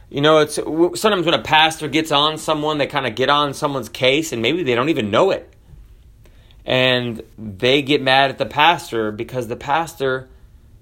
You 0.08 0.20
know, 0.20 0.38
it's 0.38 0.56
sometimes 0.56 1.24
when 1.24 1.34
a 1.34 1.42
pastor 1.42 1.88
gets 1.88 2.12
on 2.12 2.38
someone, 2.38 2.78
they 2.78 2.86
kind 2.86 3.06
of 3.06 3.14
get 3.14 3.28
on 3.28 3.54
someone's 3.54 3.88
case 3.88 4.32
and 4.32 4.42
maybe 4.42 4.62
they 4.62 4.74
don't 4.74 4.90
even 4.90 5.10
know 5.10 5.30
it. 5.30 5.52
And 6.64 7.22
they 7.38 7.82
get 7.82 8.00
mad 8.02 8.30
at 8.30 8.38
the 8.38 8.46
pastor 8.46 9.10
because 9.10 9.48
the 9.48 9.56
pastor 9.56 10.28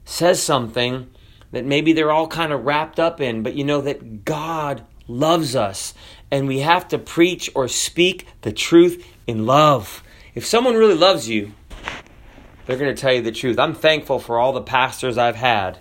says 0.04 0.42
something 0.42 1.08
that 1.52 1.64
maybe 1.64 1.92
they're 1.92 2.12
all 2.12 2.28
kind 2.28 2.52
of 2.52 2.64
wrapped 2.64 3.00
up 3.00 3.20
in, 3.20 3.42
but 3.42 3.54
you 3.54 3.64
know 3.64 3.80
that 3.80 4.24
God 4.24 4.84
loves 5.06 5.56
us 5.56 5.94
and 6.30 6.46
we 6.46 6.60
have 6.60 6.86
to 6.88 6.98
preach 6.98 7.50
or 7.54 7.66
speak 7.68 8.26
the 8.42 8.52
truth 8.52 9.04
in 9.26 9.46
love. 9.46 10.02
If 10.34 10.46
someone 10.46 10.74
really 10.74 10.94
loves 10.94 11.28
you, 11.28 11.52
they're 12.66 12.78
going 12.78 12.94
to 12.94 13.00
tell 13.00 13.12
you 13.12 13.22
the 13.22 13.32
truth. 13.32 13.58
I'm 13.58 13.74
thankful 13.74 14.20
for 14.20 14.38
all 14.38 14.52
the 14.52 14.62
pastors 14.62 15.18
I've 15.18 15.36
had 15.36 15.78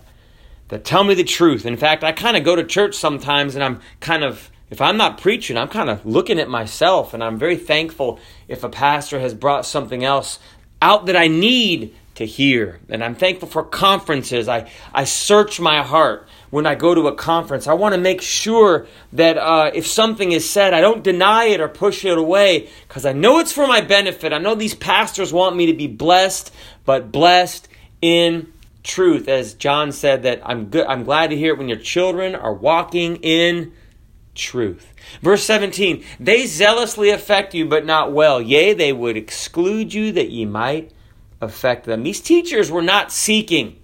that 0.69 0.83
tell 0.83 1.03
me 1.03 1.13
the 1.13 1.23
truth. 1.23 1.65
In 1.65 1.77
fact, 1.77 2.03
I 2.03 2.11
kind 2.11 2.35
of 2.35 2.43
go 2.43 2.55
to 2.55 2.63
church 2.63 2.95
sometimes 2.95 3.55
and 3.55 3.63
I'm 3.63 3.79
kind 3.99 4.23
of, 4.23 4.49
if 4.71 4.81
I'm 4.81 4.97
not 4.97 5.19
preaching, 5.19 5.57
I'm 5.57 5.67
kind 5.67 5.89
of 5.89 6.05
looking 6.05 6.39
at 6.39 6.49
myself 6.49 7.13
and 7.13 7.23
I'm 7.23 7.37
very 7.37 7.57
thankful 7.57 8.19
if 8.47 8.63
a 8.63 8.69
pastor 8.69 9.19
has 9.19 9.35
brought 9.35 9.65
something 9.65 10.03
else 10.03 10.39
out 10.81 11.05
that 11.07 11.15
I 11.15 11.27
need 11.27 11.95
to 12.19 12.25
hear. 12.25 12.81
And 12.89 13.01
I'm 13.01 13.15
thankful 13.15 13.47
for 13.47 13.63
conferences. 13.63 14.49
I, 14.49 14.69
I 14.93 15.05
search 15.05 15.61
my 15.61 15.81
heart 15.81 16.27
when 16.49 16.65
I 16.65 16.75
go 16.75 16.93
to 16.93 17.07
a 17.07 17.15
conference. 17.15 17.65
I 17.65 17.73
want 17.73 17.95
to 17.95 18.01
make 18.01 18.21
sure 18.21 18.87
that 19.13 19.37
uh, 19.37 19.71
if 19.73 19.87
something 19.87 20.33
is 20.33 20.47
said, 20.47 20.73
I 20.73 20.81
don't 20.81 21.01
deny 21.01 21.45
it 21.45 21.61
or 21.61 21.69
push 21.69 22.03
it 22.03 22.17
away 22.17 22.67
because 22.89 23.05
I 23.05 23.13
know 23.13 23.39
it's 23.39 23.53
for 23.53 23.65
my 23.65 23.79
benefit. 23.79 24.33
I 24.33 24.37
know 24.37 24.53
these 24.53 24.75
pastors 24.75 25.31
want 25.31 25.55
me 25.55 25.67
to 25.67 25.73
be 25.73 25.87
blessed, 25.87 26.53
but 26.83 27.09
blessed 27.09 27.69
in 28.01 28.51
truth. 28.83 29.29
As 29.29 29.53
John 29.53 29.93
said, 29.93 30.23
that 30.23 30.41
I'm 30.43 30.65
good. 30.65 30.87
I'm 30.87 31.05
glad 31.05 31.29
to 31.29 31.37
hear 31.37 31.53
it 31.53 31.57
when 31.57 31.69
your 31.69 31.79
children 31.79 32.35
are 32.35 32.53
walking 32.53 33.15
in 33.17 33.71
truth. 34.35 34.93
Verse 35.21 35.45
17, 35.45 36.03
they 36.19 36.45
zealously 36.47 37.11
affect 37.11 37.53
you, 37.53 37.65
but 37.65 37.85
not 37.85 38.11
well. 38.11 38.41
Yea, 38.41 38.73
they 38.73 38.91
would 38.91 39.15
exclude 39.15 39.93
you 39.93 40.11
that 40.11 40.29
ye 40.29 40.43
might 40.43 40.91
affect 41.41 41.85
them. 41.85 42.03
These 42.03 42.21
teachers 42.21 42.71
were 42.71 42.81
not 42.81 43.11
seeking 43.11 43.79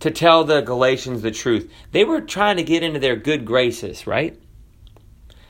to 0.00 0.10
tell 0.10 0.44
the 0.44 0.60
Galatians 0.60 1.22
the 1.22 1.30
truth. 1.30 1.72
They 1.92 2.04
were 2.04 2.20
trying 2.20 2.56
to 2.56 2.62
get 2.62 2.82
into 2.82 2.98
their 2.98 3.16
good 3.16 3.44
graces, 3.44 4.06
right? 4.06 4.38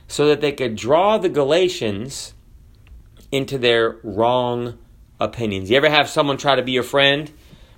So 0.07 0.27
that 0.27 0.41
they 0.41 0.51
could 0.51 0.75
draw 0.75 1.17
the 1.17 1.29
Galatians 1.29 2.33
into 3.31 3.57
their 3.57 3.97
wrong 4.03 4.77
opinions. 5.19 5.69
You 5.69 5.77
ever 5.77 5.89
have 5.89 6.09
someone 6.09 6.37
try 6.37 6.55
to 6.55 6.63
be 6.63 6.71
your 6.71 6.83
friend, 6.83 7.31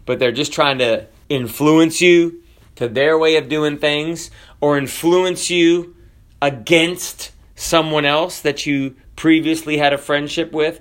but 0.06 0.20
they're 0.20 0.32
just 0.32 0.54
trying 0.54 0.80
to 0.80 1.08
influence 1.30 2.01
you 2.01 2.44
to 2.75 2.88
their 2.88 3.18
way 3.18 3.38
of 3.38 3.50
doing 3.50 3.77
things 3.77 4.30
or 4.62 4.77
influence 4.77 5.50
you 5.50 5.96
against 6.42 7.32
someone 7.56 8.06
else 8.06 8.39
that 8.42 8.66
you 8.66 8.96
previously 9.16 9.77
had 9.77 9.94
a 9.94 9.98
friendship 9.98 10.51
with? 10.51 10.80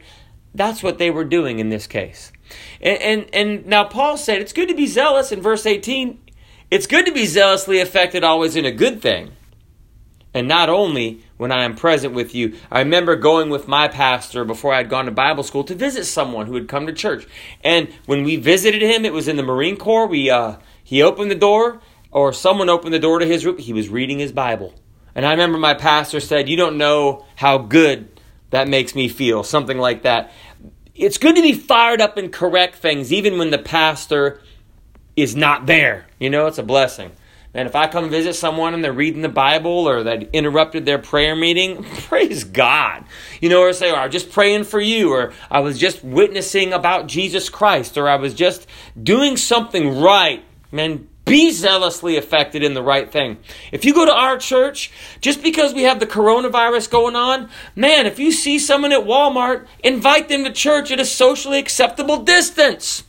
That's 0.54 0.82
what 0.82 0.98
they 0.98 1.10
were 1.10 1.24
doing 1.24 1.58
in 1.58 1.70
this 1.70 1.86
case. 1.86 2.30
And, 2.80 3.02
and, 3.02 3.34
and 3.34 3.66
now 3.66 3.84
Paul 3.84 4.16
said 4.16 4.40
it's 4.40 4.52
good 4.52 4.68
to 4.68 4.74
be 4.74 4.86
zealous 4.86 5.32
in 5.32 5.40
verse 5.40 5.66
18. 5.66 6.20
It's 6.70 6.86
good 6.86 7.06
to 7.06 7.12
be 7.12 7.26
zealously 7.26 7.80
affected 7.80 8.24
always 8.24 8.56
in 8.56 8.64
a 8.64 8.72
good 8.72 9.00
thing. 9.00 9.32
And 10.34 10.48
not 10.48 10.68
only 10.68 11.22
when 11.36 11.52
I 11.52 11.64
am 11.64 11.76
present 11.76 12.14
with 12.14 12.34
you. 12.34 12.56
I 12.70 12.80
remember 12.80 13.16
going 13.16 13.50
with 13.50 13.68
my 13.68 13.88
pastor 13.88 14.44
before 14.44 14.72
I 14.72 14.78
had 14.78 14.88
gone 14.88 15.04
to 15.06 15.10
Bible 15.10 15.42
school 15.42 15.64
to 15.64 15.74
visit 15.74 16.04
someone 16.04 16.46
who 16.46 16.54
had 16.54 16.68
come 16.68 16.86
to 16.86 16.92
church. 16.92 17.26
And 17.62 17.88
when 18.06 18.24
we 18.24 18.36
visited 18.36 18.82
him, 18.82 19.04
it 19.04 19.12
was 19.12 19.28
in 19.28 19.36
the 19.36 19.42
Marine 19.42 19.76
Corps. 19.76 20.06
We 20.06 20.30
uh, 20.30 20.56
he 20.82 21.02
opened 21.02 21.30
the 21.30 21.36
door, 21.36 21.80
or 22.10 22.32
someone 22.32 22.68
opened 22.68 22.94
the 22.94 22.98
door 22.98 23.18
to 23.18 23.26
his 23.26 23.44
room. 23.44 23.58
He 23.58 23.72
was 23.72 23.88
reading 23.88 24.18
his 24.18 24.32
Bible. 24.32 24.74
And 25.14 25.24
I 25.24 25.30
remember 25.30 25.58
my 25.58 25.74
pastor 25.74 26.20
said, 26.20 26.48
You 26.48 26.56
don't 26.56 26.78
know 26.78 27.24
how 27.36 27.58
good 27.58 28.20
that 28.50 28.68
makes 28.68 28.94
me 28.94 29.08
feel, 29.08 29.42
something 29.42 29.78
like 29.78 30.02
that 30.02 30.32
it's 30.96 31.18
good 31.18 31.36
to 31.36 31.42
be 31.42 31.52
fired 31.52 32.00
up 32.00 32.16
and 32.16 32.32
correct 32.32 32.76
things 32.76 33.12
even 33.12 33.38
when 33.38 33.50
the 33.50 33.58
pastor 33.58 34.40
is 35.16 35.34
not 35.36 35.66
there. 35.66 36.06
You 36.18 36.30
know, 36.30 36.46
it's 36.46 36.58
a 36.58 36.62
blessing. 36.62 37.12
And 37.56 37.66
if 37.66 37.74
I 37.74 37.86
come 37.86 38.10
visit 38.10 38.34
someone 38.34 38.74
and 38.74 38.84
they're 38.84 38.92
reading 38.92 39.22
the 39.22 39.30
Bible 39.30 39.88
or 39.88 40.02
that 40.02 40.34
interrupted 40.34 40.84
their 40.84 40.98
prayer 40.98 41.34
meeting, 41.34 41.84
praise 42.06 42.44
God. 42.44 43.04
You 43.40 43.48
know, 43.48 43.62
or 43.62 43.72
say, 43.72 43.90
oh, 43.90 43.94
or 43.94 43.98
I'm 44.00 44.10
just 44.10 44.30
praying 44.30 44.64
for 44.64 44.80
you, 44.80 45.12
or 45.12 45.32
I 45.50 45.60
was 45.60 45.78
just 45.78 46.04
witnessing 46.04 46.74
about 46.74 47.06
Jesus 47.06 47.48
Christ, 47.48 47.96
or 47.96 48.10
I 48.10 48.16
was 48.16 48.34
just 48.34 48.66
doing 49.02 49.38
something 49.38 49.98
right. 49.98 50.44
Man, 50.70 51.08
be 51.26 51.50
zealously 51.50 52.16
affected 52.16 52.62
in 52.62 52.72
the 52.72 52.82
right 52.82 53.10
thing. 53.10 53.36
If 53.72 53.84
you 53.84 53.92
go 53.92 54.06
to 54.06 54.14
our 54.14 54.38
church, 54.38 54.92
just 55.20 55.42
because 55.42 55.74
we 55.74 55.82
have 55.82 56.00
the 56.00 56.06
coronavirus 56.06 56.88
going 56.88 57.16
on, 57.16 57.50
man, 57.74 58.06
if 58.06 58.18
you 58.18 58.30
see 58.32 58.58
someone 58.58 58.92
at 58.92 59.04
Walmart, 59.04 59.66
invite 59.84 60.28
them 60.28 60.44
to 60.44 60.52
church 60.52 60.90
at 60.90 61.00
a 61.00 61.04
socially 61.04 61.58
acceptable 61.58 62.22
distance. 62.22 63.02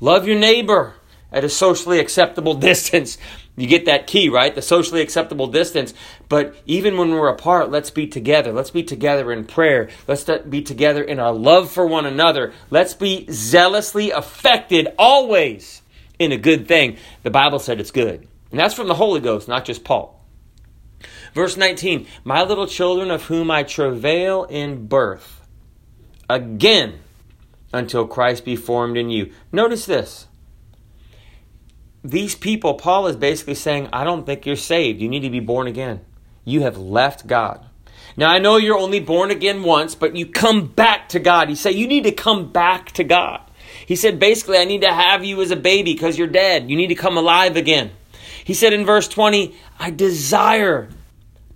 Love 0.00 0.26
your 0.26 0.38
neighbor 0.38 0.94
at 1.30 1.44
a 1.44 1.48
socially 1.48 2.00
acceptable 2.00 2.54
distance. 2.70 3.16
You 3.54 3.68
get 3.68 3.84
that 3.84 4.08
key, 4.08 4.28
right? 4.28 4.54
The 4.54 4.62
socially 4.62 5.00
acceptable 5.00 5.46
distance. 5.46 5.94
But 6.28 6.56
even 6.66 6.96
when 6.96 7.10
we're 7.10 7.28
apart, 7.28 7.70
let's 7.70 7.90
be 7.90 8.08
together. 8.08 8.52
Let's 8.52 8.70
be 8.70 8.82
together 8.82 9.30
in 9.30 9.44
prayer. 9.44 9.88
Let's 10.08 10.24
be 10.24 10.62
together 10.62 11.02
in 11.02 11.20
our 11.20 11.32
love 11.32 11.70
for 11.70 11.86
one 11.86 12.06
another. 12.06 12.52
Let's 12.70 12.94
be 12.94 13.30
zealously 13.30 14.10
affected 14.10 14.88
always 14.98 15.81
in 16.18 16.32
a 16.32 16.36
good 16.36 16.68
thing. 16.68 16.96
The 17.22 17.30
Bible 17.30 17.58
said 17.58 17.80
it's 17.80 17.90
good. 17.90 18.28
And 18.50 18.60
that's 18.60 18.74
from 18.74 18.88
the 18.88 18.94
Holy 18.94 19.20
Ghost, 19.20 19.48
not 19.48 19.64
just 19.64 19.84
Paul. 19.84 20.20
Verse 21.34 21.56
19 21.56 22.06
My 22.24 22.42
little 22.42 22.66
children, 22.66 23.10
of 23.10 23.24
whom 23.24 23.50
I 23.50 23.62
travail 23.62 24.44
in 24.44 24.86
birth, 24.86 25.40
again 26.28 27.00
until 27.72 28.06
Christ 28.06 28.44
be 28.44 28.56
formed 28.56 28.96
in 28.96 29.10
you. 29.10 29.32
Notice 29.50 29.86
this 29.86 30.26
these 32.04 32.34
people, 32.34 32.74
Paul 32.74 33.06
is 33.06 33.16
basically 33.16 33.54
saying, 33.54 33.88
I 33.92 34.04
don't 34.04 34.26
think 34.26 34.44
you're 34.44 34.56
saved. 34.56 35.00
You 35.00 35.08
need 35.08 35.20
to 35.20 35.30
be 35.30 35.40
born 35.40 35.66
again. 35.68 36.00
You 36.44 36.62
have 36.62 36.76
left 36.76 37.26
God. 37.26 37.64
Now, 38.16 38.28
I 38.28 38.40
know 38.40 38.56
you're 38.56 38.78
only 38.78 39.00
born 39.00 39.30
again 39.30 39.62
once, 39.62 39.94
but 39.94 40.16
you 40.16 40.26
come 40.26 40.66
back 40.66 41.08
to 41.10 41.20
God. 41.20 41.48
He 41.48 41.54
said, 41.54 41.74
You 41.74 41.86
need 41.86 42.04
to 42.04 42.12
come 42.12 42.50
back 42.50 42.90
to 42.92 43.04
God. 43.04 43.40
He 43.86 43.96
said, 43.96 44.18
basically, 44.18 44.58
I 44.58 44.64
need 44.64 44.82
to 44.82 44.92
have 44.92 45.24
you 45.24 45.40
as 45.42 45.50
a 45.50 45.56
baby 45.56 45.92
because 45.94 46.18
you're 46.18 46.26
dead. 46.26 46.70
You 46.70 46.76
need 46.76 46.88
to 46.88 46.94
come 46.94 47.16
alive 47.16 47.56
again. 47.56 47.90
He 48.44 48.54
said 48.54 48.72
in 48.72 48.84
verse 48.84 49.08
20, 49.08 49.54
I 49.78 49.90
desire 49.90 50.88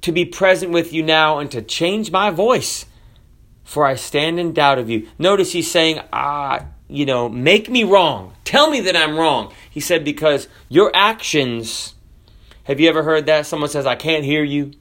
to 0.03 0.13
be 0.13 0.25
present 0.25 0.73
with 0.73 0.93
you 0.93 1.03
now 1.03 1.39
and 1.39 1.51
to 1.51 1.63
change 1.63 2.11
my 2.11 2.31
voice, 2.31 2.87
for 3.65 3.85
I 3.85 3.97
stand 3.97 4.39
in 4.39 4.53
doubt 4.53 4.79
of 4.79 4.89
you. 4.89 5.09
Notice 5.19 5.53
he's 5.53 5.71
saying, 5.71 6.01
Ah, 6.13 6.67
you 6.89 7.05
know, 7.05 7.29
make 7.29 7.69
me 7.69 7.85
wrong. 7.85 8.35
Tell 8.45 8.71
me 8.71 8.81
that 8.81 8.97
I'm 8.97 9.19
wrong. 9.19 9.53
He 9.69 9.81
said, 9.81 10.05
because 10.05 10.49
your 10.69 10.91
actions, 10.95 11.95
have 12.65 12.79
you 12.79 12.89
ever 12.89 13.03
heard 13.03 13.27
that? 13.27 13.47
Someone 13.47 13.69
says, 13.69 13.87
I 13.87 13.97
can't 13.97 14.25
hear 14.25 14.45
you 14.45 14.73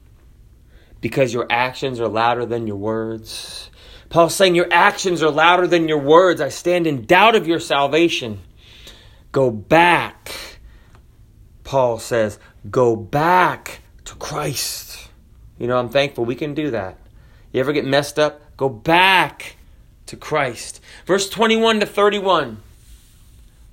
because 1.00 1.34
your 1.34 1.46
actions 1.50 2.00
are 2.00 2.08
louder 2.08 2.46
than 2.46 2.66
your 2.66 2.76
words. 2.76 3.70
Paul's 4.08 4.34
saying, 4.34 4.54
Your 4.54 4.68
actions 4.72 5.22
are 5.22 5.30
louder 5.30 5.66
than 5.66 5.88
your 5.88 5.98
words. 5.98 6.40
I 6.40 6.48
stand 6.48 6.86
in 6.86 7.06
doubt 7.06 7.34
of 7.34 7.46
your 7.46 7.60
salvation. 7.60 8.40
Go 9.32 9.50
back. 9.50 10.30
Paul 11.64 11.98
says, 11.98 12.38
Go 12.70 12.96
back 12.96 13.80
to 14.04 14.14
Christ. 14.14 15.08
You 15.58 15.66
know, 15.66 15.78
I'm 15.78 15.88
thankful 15.88 16.24
we 16.24 16.34
can 16.34 16.54
do 16.54 16.70
that. 16.70 16.98
You 17.52 17.60
ever 17.60 17.72
get 17.72 17.84
messed 17.84 18.18
up? 18.18 18.56
Go 18.56 18.68
back 18.68 19.56
to 20.06 20.16
Christ. 20.16 20.80
Verse 21.06 21.28
21 21.28 21.80
to 21.80 21.86
31. 21.86 22.62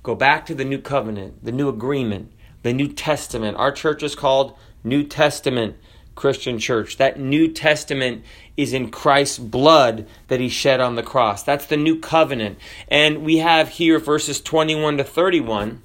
Go 0.02 0.14
back 0.14 0.46
to 0.46 0.54
the 0.54 0.64
new 0.64 0.78
covenant, 0.78 1.44
the 1.44 1.52
new 1.52 1.68
agreement, 1.68 2.32
the 2.62 2.72
New 2.72 2.88
Testament. 2.88 3.56
Our 3.56 3.72
church 3.72 4.02
is 4.02 4.14
called 4.14 4.56
New 4.82 5.04
Testament 5.04 5.76
Christian 6.14 6.58
Church. 6.58 6.96
That 6.96 7.18
New 7.18 7.48
Testament 7.48 8.24
is 8.56 8.72
in 8.72 8.90
Christ's 8.90 9.38
blood 9.38 10.06
that 10.28 10.40
he 10.40 10.48
shed 10.48 10.80
on 10.80 10.94
the 10.94 11.02
cross. 11.02 11.42
That's 11.42 11.66
the 11.66 11.76
new 11.76 11.98
covenant. 11.98 12.58
And 12.88 13.22
we 13.22 13.38
have 13.38 13.68
here 13.70 13.98
verses 13.98 14.40
21 14.40 14.98
to 14.98 15.04
31. 15.04 15.82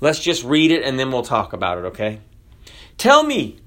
Let's 0.00 0.20
just 0.20 0.44
read 0.44 0.70
it 0.70 0.82
and 0.82 0.98
then 0.98 1.10
we'll 1.10 1.22
talk 1.22 1.52
about 1.52 1.78
it, 1.78 1.84
okay? 1.86 2.20
Tell 2.98 3.22
me, 3.22 3.60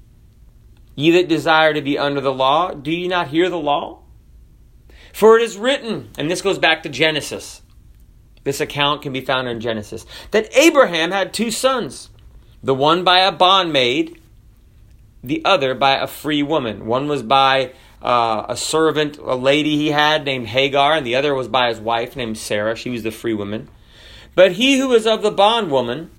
ye 0.94 1.10
that 1.12 1.28
desire 1.28 1.74
to 1.74 1.80
be 1.80 1.98
under 1.98 2.20
the 2.20 2.32
law, 2.32 2.72
do 2.72 2.90
ye 2.90 3.08
not 3.08 3.28
hear 3.28 3.48
the 3.48 3.58
law? 3.58 4.02
For 5.12 5.38
it 5.38 5.42
is 5.42 5.56
written, 5.56 6.10
and 6.18 6.30
this 6.30 6.42
goes 6.42 6.58
back 6.58 6.82
to 6.82 6.90
Genesis. 6.90 7.62
This 8.44 8.60
account 8.60 9.02
can 9.02 9.12
be 9.12 9.22
found 9.22 9.48
in 9.48 9.60
Genesis, 9.60 10.04
that 10.30 10.54
Abraham 10.54 11.10
had 11.10 11.32
two 11.32 11.50
sons, 11.50 12.10
the 12.62 12.74
one 12.74 13.02
by 13.02 13.20
a 13.20 13.32
bondmaid, 13.32 14.18
the 15.26 15.44
other 15.44 15.74
by 15.74 15.96
a 15.96 16.06
free 16.06 16.42
woman. 16.42 16.86
One 16.86 17.08
was 17.08 17.22
by 17.22 17.72
uh, 18.00 18.46
a 18.48 18.56
servant, 18.56 19.18
a 19.18 19.34
lady 19.34 19.76
he 19.76 19.90
had 19.90 20.24
named 20.24 20.46
Hagar, 20.46 20.94
and 20.94 21.06
the 21.06 21.16
other 21.16 21.34
was 21.34 21.48
by 21.48 21.68
his 21.68 21.80
wife 21.80 22.16
named 22.16 22.38
Sarah. 22.38 22.76
She 22.76 22.90
was 22.90 23.02
the 23.02 23.10
free 23.10 23.34
woman. 23.34 23.68
But 24.34 24.52
he 24.52 24.78
who 24.78 24.88
was 24.88 25.06
of 25.06 25.22
the 25.22 25.30
bondwoman 25.30 26.10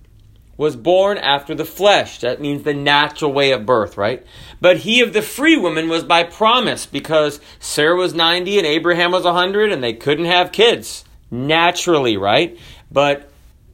was 0.57 0.75
born 0.75 1.19
after 1.19 1.53
the 1.53 1.63
flesh. 1.63 2.19
That 2.19 2.41
means 2.41 2.63
the 2.63 2.73
natural 2.73 3.31
way 3.31 3.51
of 3.51 3.65
birth, 3.65 3.95
right? 3.95 4.25
But 4.59 4.77
he 4.77 5.01
of 5.01 5.13
the 5.13 5.21
free 5.21 5.55
woman 5.55 5.87
was 5.87 6.03
by 6.03 6.23
promise 6.23 6.87
because 6.87 7.39
Sarah 7.59 7.95
was 7.95 8.15
90 8.15 8.57
and 8.57 8.67
Abraham 8.67 9.11
was 9.11 9.23
100 9.23 9.71
and 9.71 9.83
they 9.83 9.93
couldn't 9.93 10.25
have 10.25 10.51
kids 10.51 11.05
naturally, 11.29 12.17
right? 12.17 12.57
But 12.91 13.29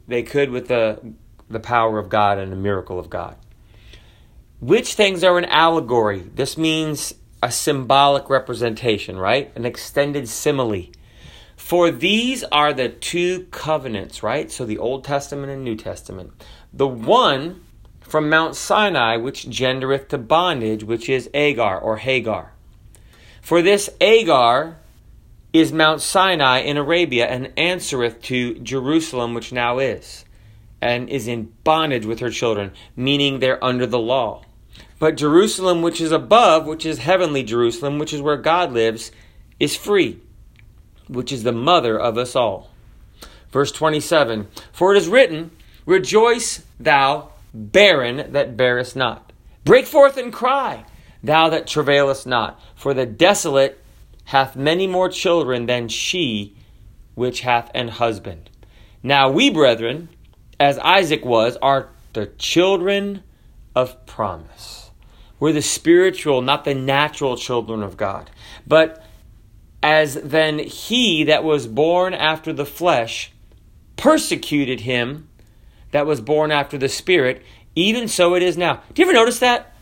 they 0.08 0.24
could 0.24 0.50
with 0.52 0.68
the, 0.68 1.14
the 1.50 1.62
power 1.62 1.98
of 1.98 2.10
God 2.10 2.38
and 2.38 2.52
the 2.52 2.58
miracle 2.58 3.00
of 3.00 3.10
God. 3.10 3.38
Which 4.64 4.94
things 4.94 5.26
are 5.26 5.38
an 5.38 5.44
allegory? 5.44 6.22
This 6.22 6.58
means 6.58 7.14
a 7.42 7.52
symbolic 7.52 8.30
representation, 8.30 9.18
right? 9.18 9.52
An 9.58 9.66
extended 9.66 10.30
simile. 10.30 10.86
For 11.58 11.92
these 11.92 12.46
are 12.46 12.72
the 12.72 12.88
two 12.88 13.48
covenants, 13.52 14.24
right? 14.24 14.50
So 14.50 14.64
the 14.64 14.78
Old 14.78 15.04
Testament 15.04 15.52
and 15.52 15.66
New 15.66 15.76
Testament. 15.76 16.32
The 16.72 16.88
one 16.88 17.66
from 18.00 18.30
Mount 18.30 18.56
Sinai, 18.56 19.18
which 19.18 19.48
gendereth 19.48 20.08
to 20.08 20.18
bondage, 20.18 20.86
which 20.86 21.10
is 21.10 21.30
Agar 21.34 21.78
or 21.78 21.98
Hagar. 21.98 22.54
For 23.42 23.62
this 23.62 23.90
Agar 24.00 24.78
is 25.52 25.74
Mount 25.74 26.00
Sinai 26.00 26.60
in 26.60 26.78
Arabia, 26.78 27.28
and 27.28 27.52
answereth 27.58 28.22
to 28.22 28.58
Jerusalem, 28.60 29.34
which 29.34 29.52
now 29.52 29.80
is, 29.80 30.24
and 30.82 31.10
is 31.10 31.28
in 31.28 31.52
bondage 31.66 32.06
with 32.06 32.22
her 32.22 32.30
children, 32.30 32.72
meaning 32.96 33.40
they're 33.40 33.62
under 33.62 33.86
the 33.86 34.00
law. 34.00 34.46
But 35.04 35.18
Jerusalem, 35.18 35.82
which 35.82 36.00
is 36.00 36.14
above, 36.14 36.66
which 36.66 36.86
is 36.86 37.00
heavenly 37.00 37.44
Jerusalem, 37.44 38.00
which 38.00 38.14
is 38.14 38.22
where 38.22 38.38
God 38.38 38.72
lives, 38.72 39.12
is 39.60 39.76
free 39.76 40.22
which 41.10 41.30
is 41.30 41.44
the 41.44 41.52
mother 41.52 42.00
of 42.00 42.18
us 42.18 42.38
all. 42.38 42.70
Verse 43.52 43.70
27 43.74 44.48
For 44.72 44.96
it 44.96 44.98
is 44.98 45.10
written, 45.10 45.52
Rejoice, 45.86 46.64
thou 46.80 47.32
barren 47.54 48.32
that 48.32 48.56
bearest 48.56 48.96
not. 48.96 49.34
Break 49.66 49.88
forth 49.88 50.16
and 50.16 50.32
cry, 50.32 50.86
thou 51.22 51.50
that 51.50 51.68
travailest 51.68 52.26
not. 52.26 52.58
For 52.74 52.94
the 52.94 53.06
desolate 53.06 53.84
hath 54.24 54.56
many 54.56 54.88
more 54.88 55.10
children 55.10 55.66
than 55.66 55.90
she 55.90 56.56
which 57.14 57.42
hath 57.42 57.70
an 57.76 57.90
husband. 57.90 58.50
Now 59.04 59.30
we, 59.30 59.50
brethren, 59.50 60.08
as 60.62 60.78
Isaac 60.78 61.26
was, 61.26 61.58
are 61.58 61.90
the 62.14 62.28
children 62.38 63.24
of 63.76 64.06
promise. 64.06 64.83
We're 65.44 65.52
the 65.52 65.62
spiritual, 65.62 66.42
not 66.42 66.64
the 66.64 66.74
natural 66.74 67.36
children 67.36 67.84
of 67.84 67.98
God. 67.98 68.32
But 68.66 69.04
as 69.84 70.14
then 70.24 70.58
he 70.60 71.26
that 71.26 71.44
was 71.44 71.68
born 71.68 72.14
after 72.14 72.54
the 72.54 72.66
flesh 72.66 73.34
persecuted 73.98 74.80
him 74.80 75.28
that 75.92 76.06
was 76.06 76.22
born 76.22 76.50
after 76.50 76.78
the 76.78 76.88
spirit, 76.88 77.44
even 77.76 78.08
so 78.08 78.36
it 78.36 78.42
is 78.42 78.56
now. 78.56 78.84
Do 78.94 79.02
you 79.02 79.06
ever 79.10 79.14
notice 79.14 79.40
that? 79.40 79.76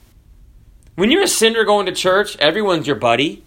When 0.95 1.11
you're 1.11 1.21
a 1.21 1.27
sinner 1.27 1.63
going 1.63 1.85
to 1.85 1.91
church, 1.91 2.35
everyone's 2.37 2.87
your 2.87 2.95
buddy. 2.95 3.43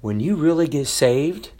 When 0.00 0.18
you 0.18 0.34
really 0.34 0.66
get 0.66 0.88
saved 0.88 1.52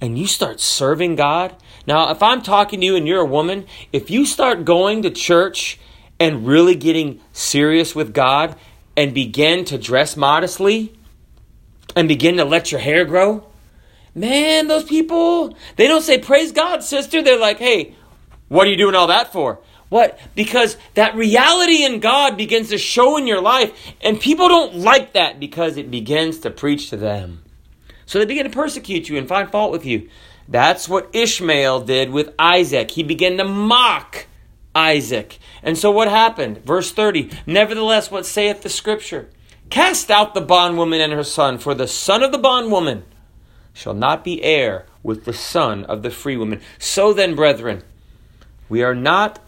and 0.00 0.16
you 0.16 0.28
start 0.28 0.60
serving 0.60 1.16
God, 1.16 1.56
now 1.84 2.12
if 2.12 2.22
I'm 2.22 2.42
talking 2.42 2.78
to 2.78 2.86
you 2.86 2.94
and 2.94 3.08
you're 3.08 3.22
a 3.22 3.26
woman, 3.26 3.66
if 3.92 4.08
you 4.08 4.24
start 4.24 4.64
going 4.64 5.02
to 5.02 5.10
church 5.10 5.80
and 6.20 6.46
really 6.46 6.74
getting 6.74 7.20
serious 7.32 7.94
with 7.94 8.12
God 8.12 8.56
and 8.96 9.14
begin 9.14 9.64
to 9.66 9.78
dress 9.78 10.16
modestly, 10.16 10.92
and 11.94 12.08
begin 12.08 12.36
to 12.36 12.44
let 12.44 12.70
your 12.70 12.80
hair 12.80 13.04
grow, 13.04 13.46
man, 14.14 14.68
those 14.68 14.84
people, 14.84 15.56
they 15.76 15.86
don't 15.86 16.02
say, 16.02 16.18
Praise 16.18 16.52
God, 16.52 16.82
sister. 16.82 17.22
They're 17.22 17.38
like, 17.38 17.58
Hey, 17.58 17.94
what 18.48 18.66
are 18.66 18.70
you 18.70 18.76
doing 18.76 18.94
all 18.94 19.06
that 19.08 19.32
for? 19.32 19.60
What? 19.88 20.18
Because 20.34 20.76
that 20.94 21.14
reality 21.14 21.84
in 21.84 22.00
God 22.00 22.36
begins 22.36 22.68
to 22.70 22.78
show 22.78 23.16
in 23.16 23.26
your 23.26 23.40
life, 23.40 23.72
and 24.02 24.20
people 24.20 24.48
don't 24.48 24.76
like 24.76 25.14
that 25.14 25.40
because 25.40 25.76
it 25.76 25.90
begins 25.90 26.40
to 26.40 26.50
preach 26.50 26.90
to 26.90 26.96
them. 26.96 27.42
So 28.04 28.18
they 28.18 28.26
begin 28.26 28.44
to 28.44 28.50
persecute 28.50 29.08
you 29.08 29.16
and 29.16 29.26
find 29.26 29.50
fault 29.50 29.72
with 29.72 29.86
you. 29.86 30.08
That's 30.46 30.88
what 30.88 31.10
Ishmael 31.14 31.82
did 31.82 32.10
with 32.10 32.34
Isaac. 32.38 32.90
He 32.90 33.02
began 33.02 33.36
to 33.38 33.44
mock 33.44 34.26
Isaac. 34.74 35.38
And 35.62 35.76
so 35.76 35.90
what 35.90 36.08
happened? 36.08 36.64
Verse 36.64 36.92
30 36.92 37.30
Nevertheless, 37.46 38.10
what 38.10 38.26
saith 38.26 38.62
the 38.62 38.68
scripture? 38.68 39.28
Cast 39.70 40.10
out 40.10 40.34
the 40.34 40.40
bondwoman 40.40 41.00
and 41.00 41.12
her 41.12 41.24
son, 41.24 41.58
for 41.58 41.74
the 41.74 41.86
son 41.86 42.22
of 42.22 42.32
the 42.32 42.38
bondwoman 42.38 43.04
shall 43.74 43.94
not 43.94 44.24
be 44.24 44.42
heir 44.42 44.86
with 45.02 45.24
the 45.24 45.32
son 45.32 45.84
of 45.84 46.02
the 46.02 46.10
free 46.10 46.36
woman. 46.36 46.60
So 46.78 47.12
then, 47.12 47.34
brethren, 47.34 47.82
we 48.68 48.82
are 48.82 48.94
not 48.94 49.40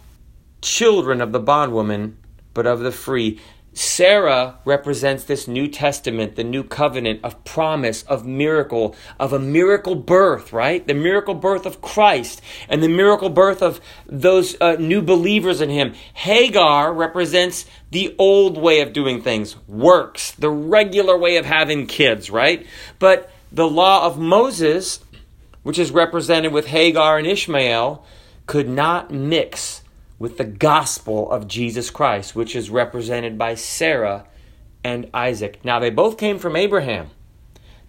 children 0.63 1.21
of 1.21 1.33
the 1.33 1.41
bondwoman, 1.41 2.17
but 2.55 2.67
of 2.67 2.81
the 2.81 2.93
free. 2.93 3.41
Sarah 3.73 4.59
represents 4.65 5.23
this 5.25 5.47
New 5.47 5.69
Testament, 5.69 6.35
the 6.35 6.43
new 6.43 6.65
covenant 6.65 7.21
of 7.23 7.45
promise, 7.45 8.03
of 8.05 8.27
miracle, 8.27 8.97
of 9.19 9.33
a 9.33 9.39
miracle 9.39 9.95
birth, 9.95 10.53
right? 10.53 10.85
The 10.85 10.95
miracle 10.95 11.35
birth 11.35 11.67
of 11.67 11.81
Christ 11.81 12.43
and 12.69 12.83
the 12.83 12.89
miracle 12.89 13.31
birth 13.31 13.63
of 13.63 13.81
those 14.07 14.61
uh, 14.61 14.77
new 14.81 15.01
believers 15.01 15.61
in 15.61 15.71
Him. 15.71 15.95
Hagar 16.15 16.93
represents 16.93 17.65
the 17.93 18.15
old 18.19 18.59
way 18.59 18.81
of 18.81 18.93
doing 18.93 19.23
things, 19.23 19.57
works, 19.69 20.33
the 20.33 20.51
regular 20.51 21.17
way 21.17 21.37
of 21.37 21.47
having 21.47 21.87
kids, 21.87 22.29
right? 22.29 22.67
But 22.99 23.31
the 23.53 23.69
law 23.69 24.05
of 24.05 24.19
Moses, 24.19 24.99
which 25.63 25.79
is 25.79 25.93
represented 25.93 26.53
with 26.53 26.67
Hagar 26.67 27.19
and 27.19 27.27
Ishmael, 27.27 28.05
could 28.47 28.69
not 28.69 29.13
mix 29.13 29.80
with 30.21 30.37
the 30.37 30.45
gospel 30.45 31.29
of 31.33 31.49
Jesus 31.49 31.91
Christ, 31.91 32.37
which 32.37 32.55
is 32.55 32.71
represented 32.71 33.37
by 33.37 33.55
Sarah 33.55 34.27
and 34.85 35.11
Isaac. 35.13 35.65
Now, 35.65 35.81
they 35.81 35.91
both 35.91 36.19
came 36.19 36.39
from 36.39 36.55
Abraham. 36.55 37.09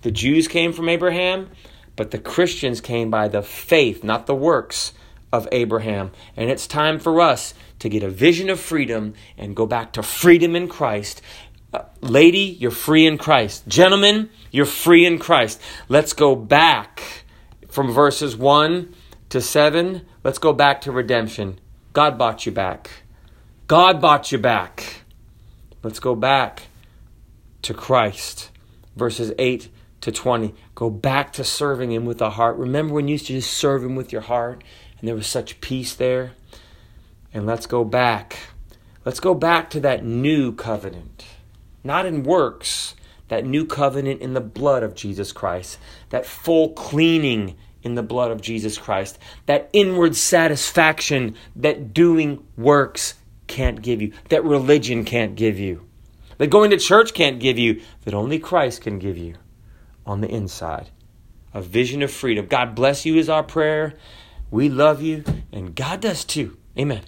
The 0.02 0.12
Jews 0.12 0.48
came 0.48 0.74
from 0.74 0.90
Abraham, 0.90 1.50
but 1.96 2.10
the 2.10 2.18
Christians 2.18 2.82
came 2.82 3.12
by 3.12 3.28
the 3.28 3.44
faith, 3.44 4.04
not 4.04 4.26
the 4.26 4.34
works 4.34 4.94
of 5.32 5.48
Abraham. 5.52 6.12
And 6.36 6.50
it's 6.50 6.68
time 6.68 7.00
for 7.00 7.22
us 7.22 7.54
to 7.80 7.90
get 7.90 8.02
a 8.02 8.10
vision 8.10 8.50
of 8.50 8.60
freedom 8.60 9.14
and 9.38 9.56
go 9.56 9.66
back 9.66 9.92
to 9.94 10.04
freedom 10.04 10.56
in 10.56 10.70
Christ. 10.70 11.22
Uh, 11.74 11.84
lady, 12.00 12.58
you're 12.60 12.72
free 12.72 13.06
in 13.06 13.18
Christ. 13.18 13.68
Gentlemen, 13.68 14.30
you're 14.52 14.66
free 14.66 15.06
in 15.06 15.20
Christ. 15.20 15.62
Let's 15.90 16.14
go 16.14 16.36
back 16.36 17.26
from 17.68 17.92
verses 17.92 18.38
1 18.38 18.94
to 19.30 19.42
7. 19.42 20.06
Let's 20.24 20.40
go 20.40 20.54
back 20.54 20.82
to 20.82 20.92
redemption. 20.92 21.60
God 21.94 22.18
bought 22.18 22.46
you 22.46 22.52
back. 22.52 22.90
God 23.68 24.02
bought 24.02 24.32
you 24.32 24.38
back. 24.38 25.04
Let's 25.84 26.00
go 26.00 26.16
back 26.16 26.64
to 27.64 27.74
Christ. 27.74 28.50
Verses 28.96 29.34
8 29.38 29.70
to 30.02 30.12
20. 30.12 30.54
Go 30.76 30.90
back 30.90 31.34
to 31.34 31.44
serving 31.44 31.92
Him 31.92 32.06
with 32.06 32.22
a 32.22 32.32
heart. 32.32 32.58
Remember 32.58 32.94
when 32.94 33.08
you 33.08 33.14
used 33.14 33.28
to 33.28 33.34
just 33.34 33.52
serve 33.52 33.84
Him 33.84 33.96
with 33.96 34.12
your 34.12 34.22
heart 34.22 34.64
and 35.00 35.08
there 35.08 35.16
was 35.16 35.28
such 35.28 35.60
peace 35.62 35.94
there? 35.94 36.32
And 37.34 37.46
let's 37.46 37.66
go 37.66 37.84
back. 37.84 38.38
Let's 39.04 39.20
go 39.20 39.34
back 39.34 39.70
to 39.72 39.80
that 39.82 40.06
new 40.06 40.54
covenant. 40.54 41.26
Not 41.84 42.06
in 42.06 42.24
works, 42.24 42.96
that 43.30 43.46
new 43.46 43.66
covenant 43.66 44.22
in 44.22 44.34
the 44.34 44.42
blood 44.42 44.84
of 44.84 44.96
Jesus 44.96 45.32
Christ. 45.32 45.78
That 46.10 46.26
full 46.26 46.70
cleaning 46.70 47.56
in 47.84 47.96
the 47.96 48.04
blood 48.04 48.32
of 48.32 48.42
Jesus 48.42 48.78
Christ. 48.78 49.18
That 49.46 49.70
inward 49.74 50.16
satisfaction 50.16 51.36
that 51.56 51.94
doing 51.94 52.46
works 52.58 53.16
can't 53.48 53.82
give 53.82 54.02
you, 54.02 54.14
that 54.30 54.44
religion 54.44 55.04
can't 55.04 55.36
give 55.36 55.60
you, 55.60 55.86
that 56.38 56.50
going 56.50 56.72
to 56.72 56.78
church 56.78 57.14
can't 57.14 57.40
give 57.40 57.60
you, 57.60 57.82
that 58.04 58.14
only 58.14 58.40
Christ 58.40 58.82
can 58.82 59.00
give 59.00 59.18
you 59.18 59.36
on 60.06 60.22
the 60.22 60.30
inside. 60.30 60.90
A 61.54 61.62
vision 61.62 62.02
of 62.02 62.12
freedom. 62.12 62.46
God 62.46 62.76
bless 62.76 63.06
you 63.06 63.18
is 63.18 63.30
our 63.30 63.44
prayer. 63.44 63.94
We 64.50 64.70
love 64.70 65.02
you, 65.02 65.24
and 65.52 65.76
God 65.76 66.02
does 66.02 66.24
too. 66.24 66.58
Amen. 66.78 67.02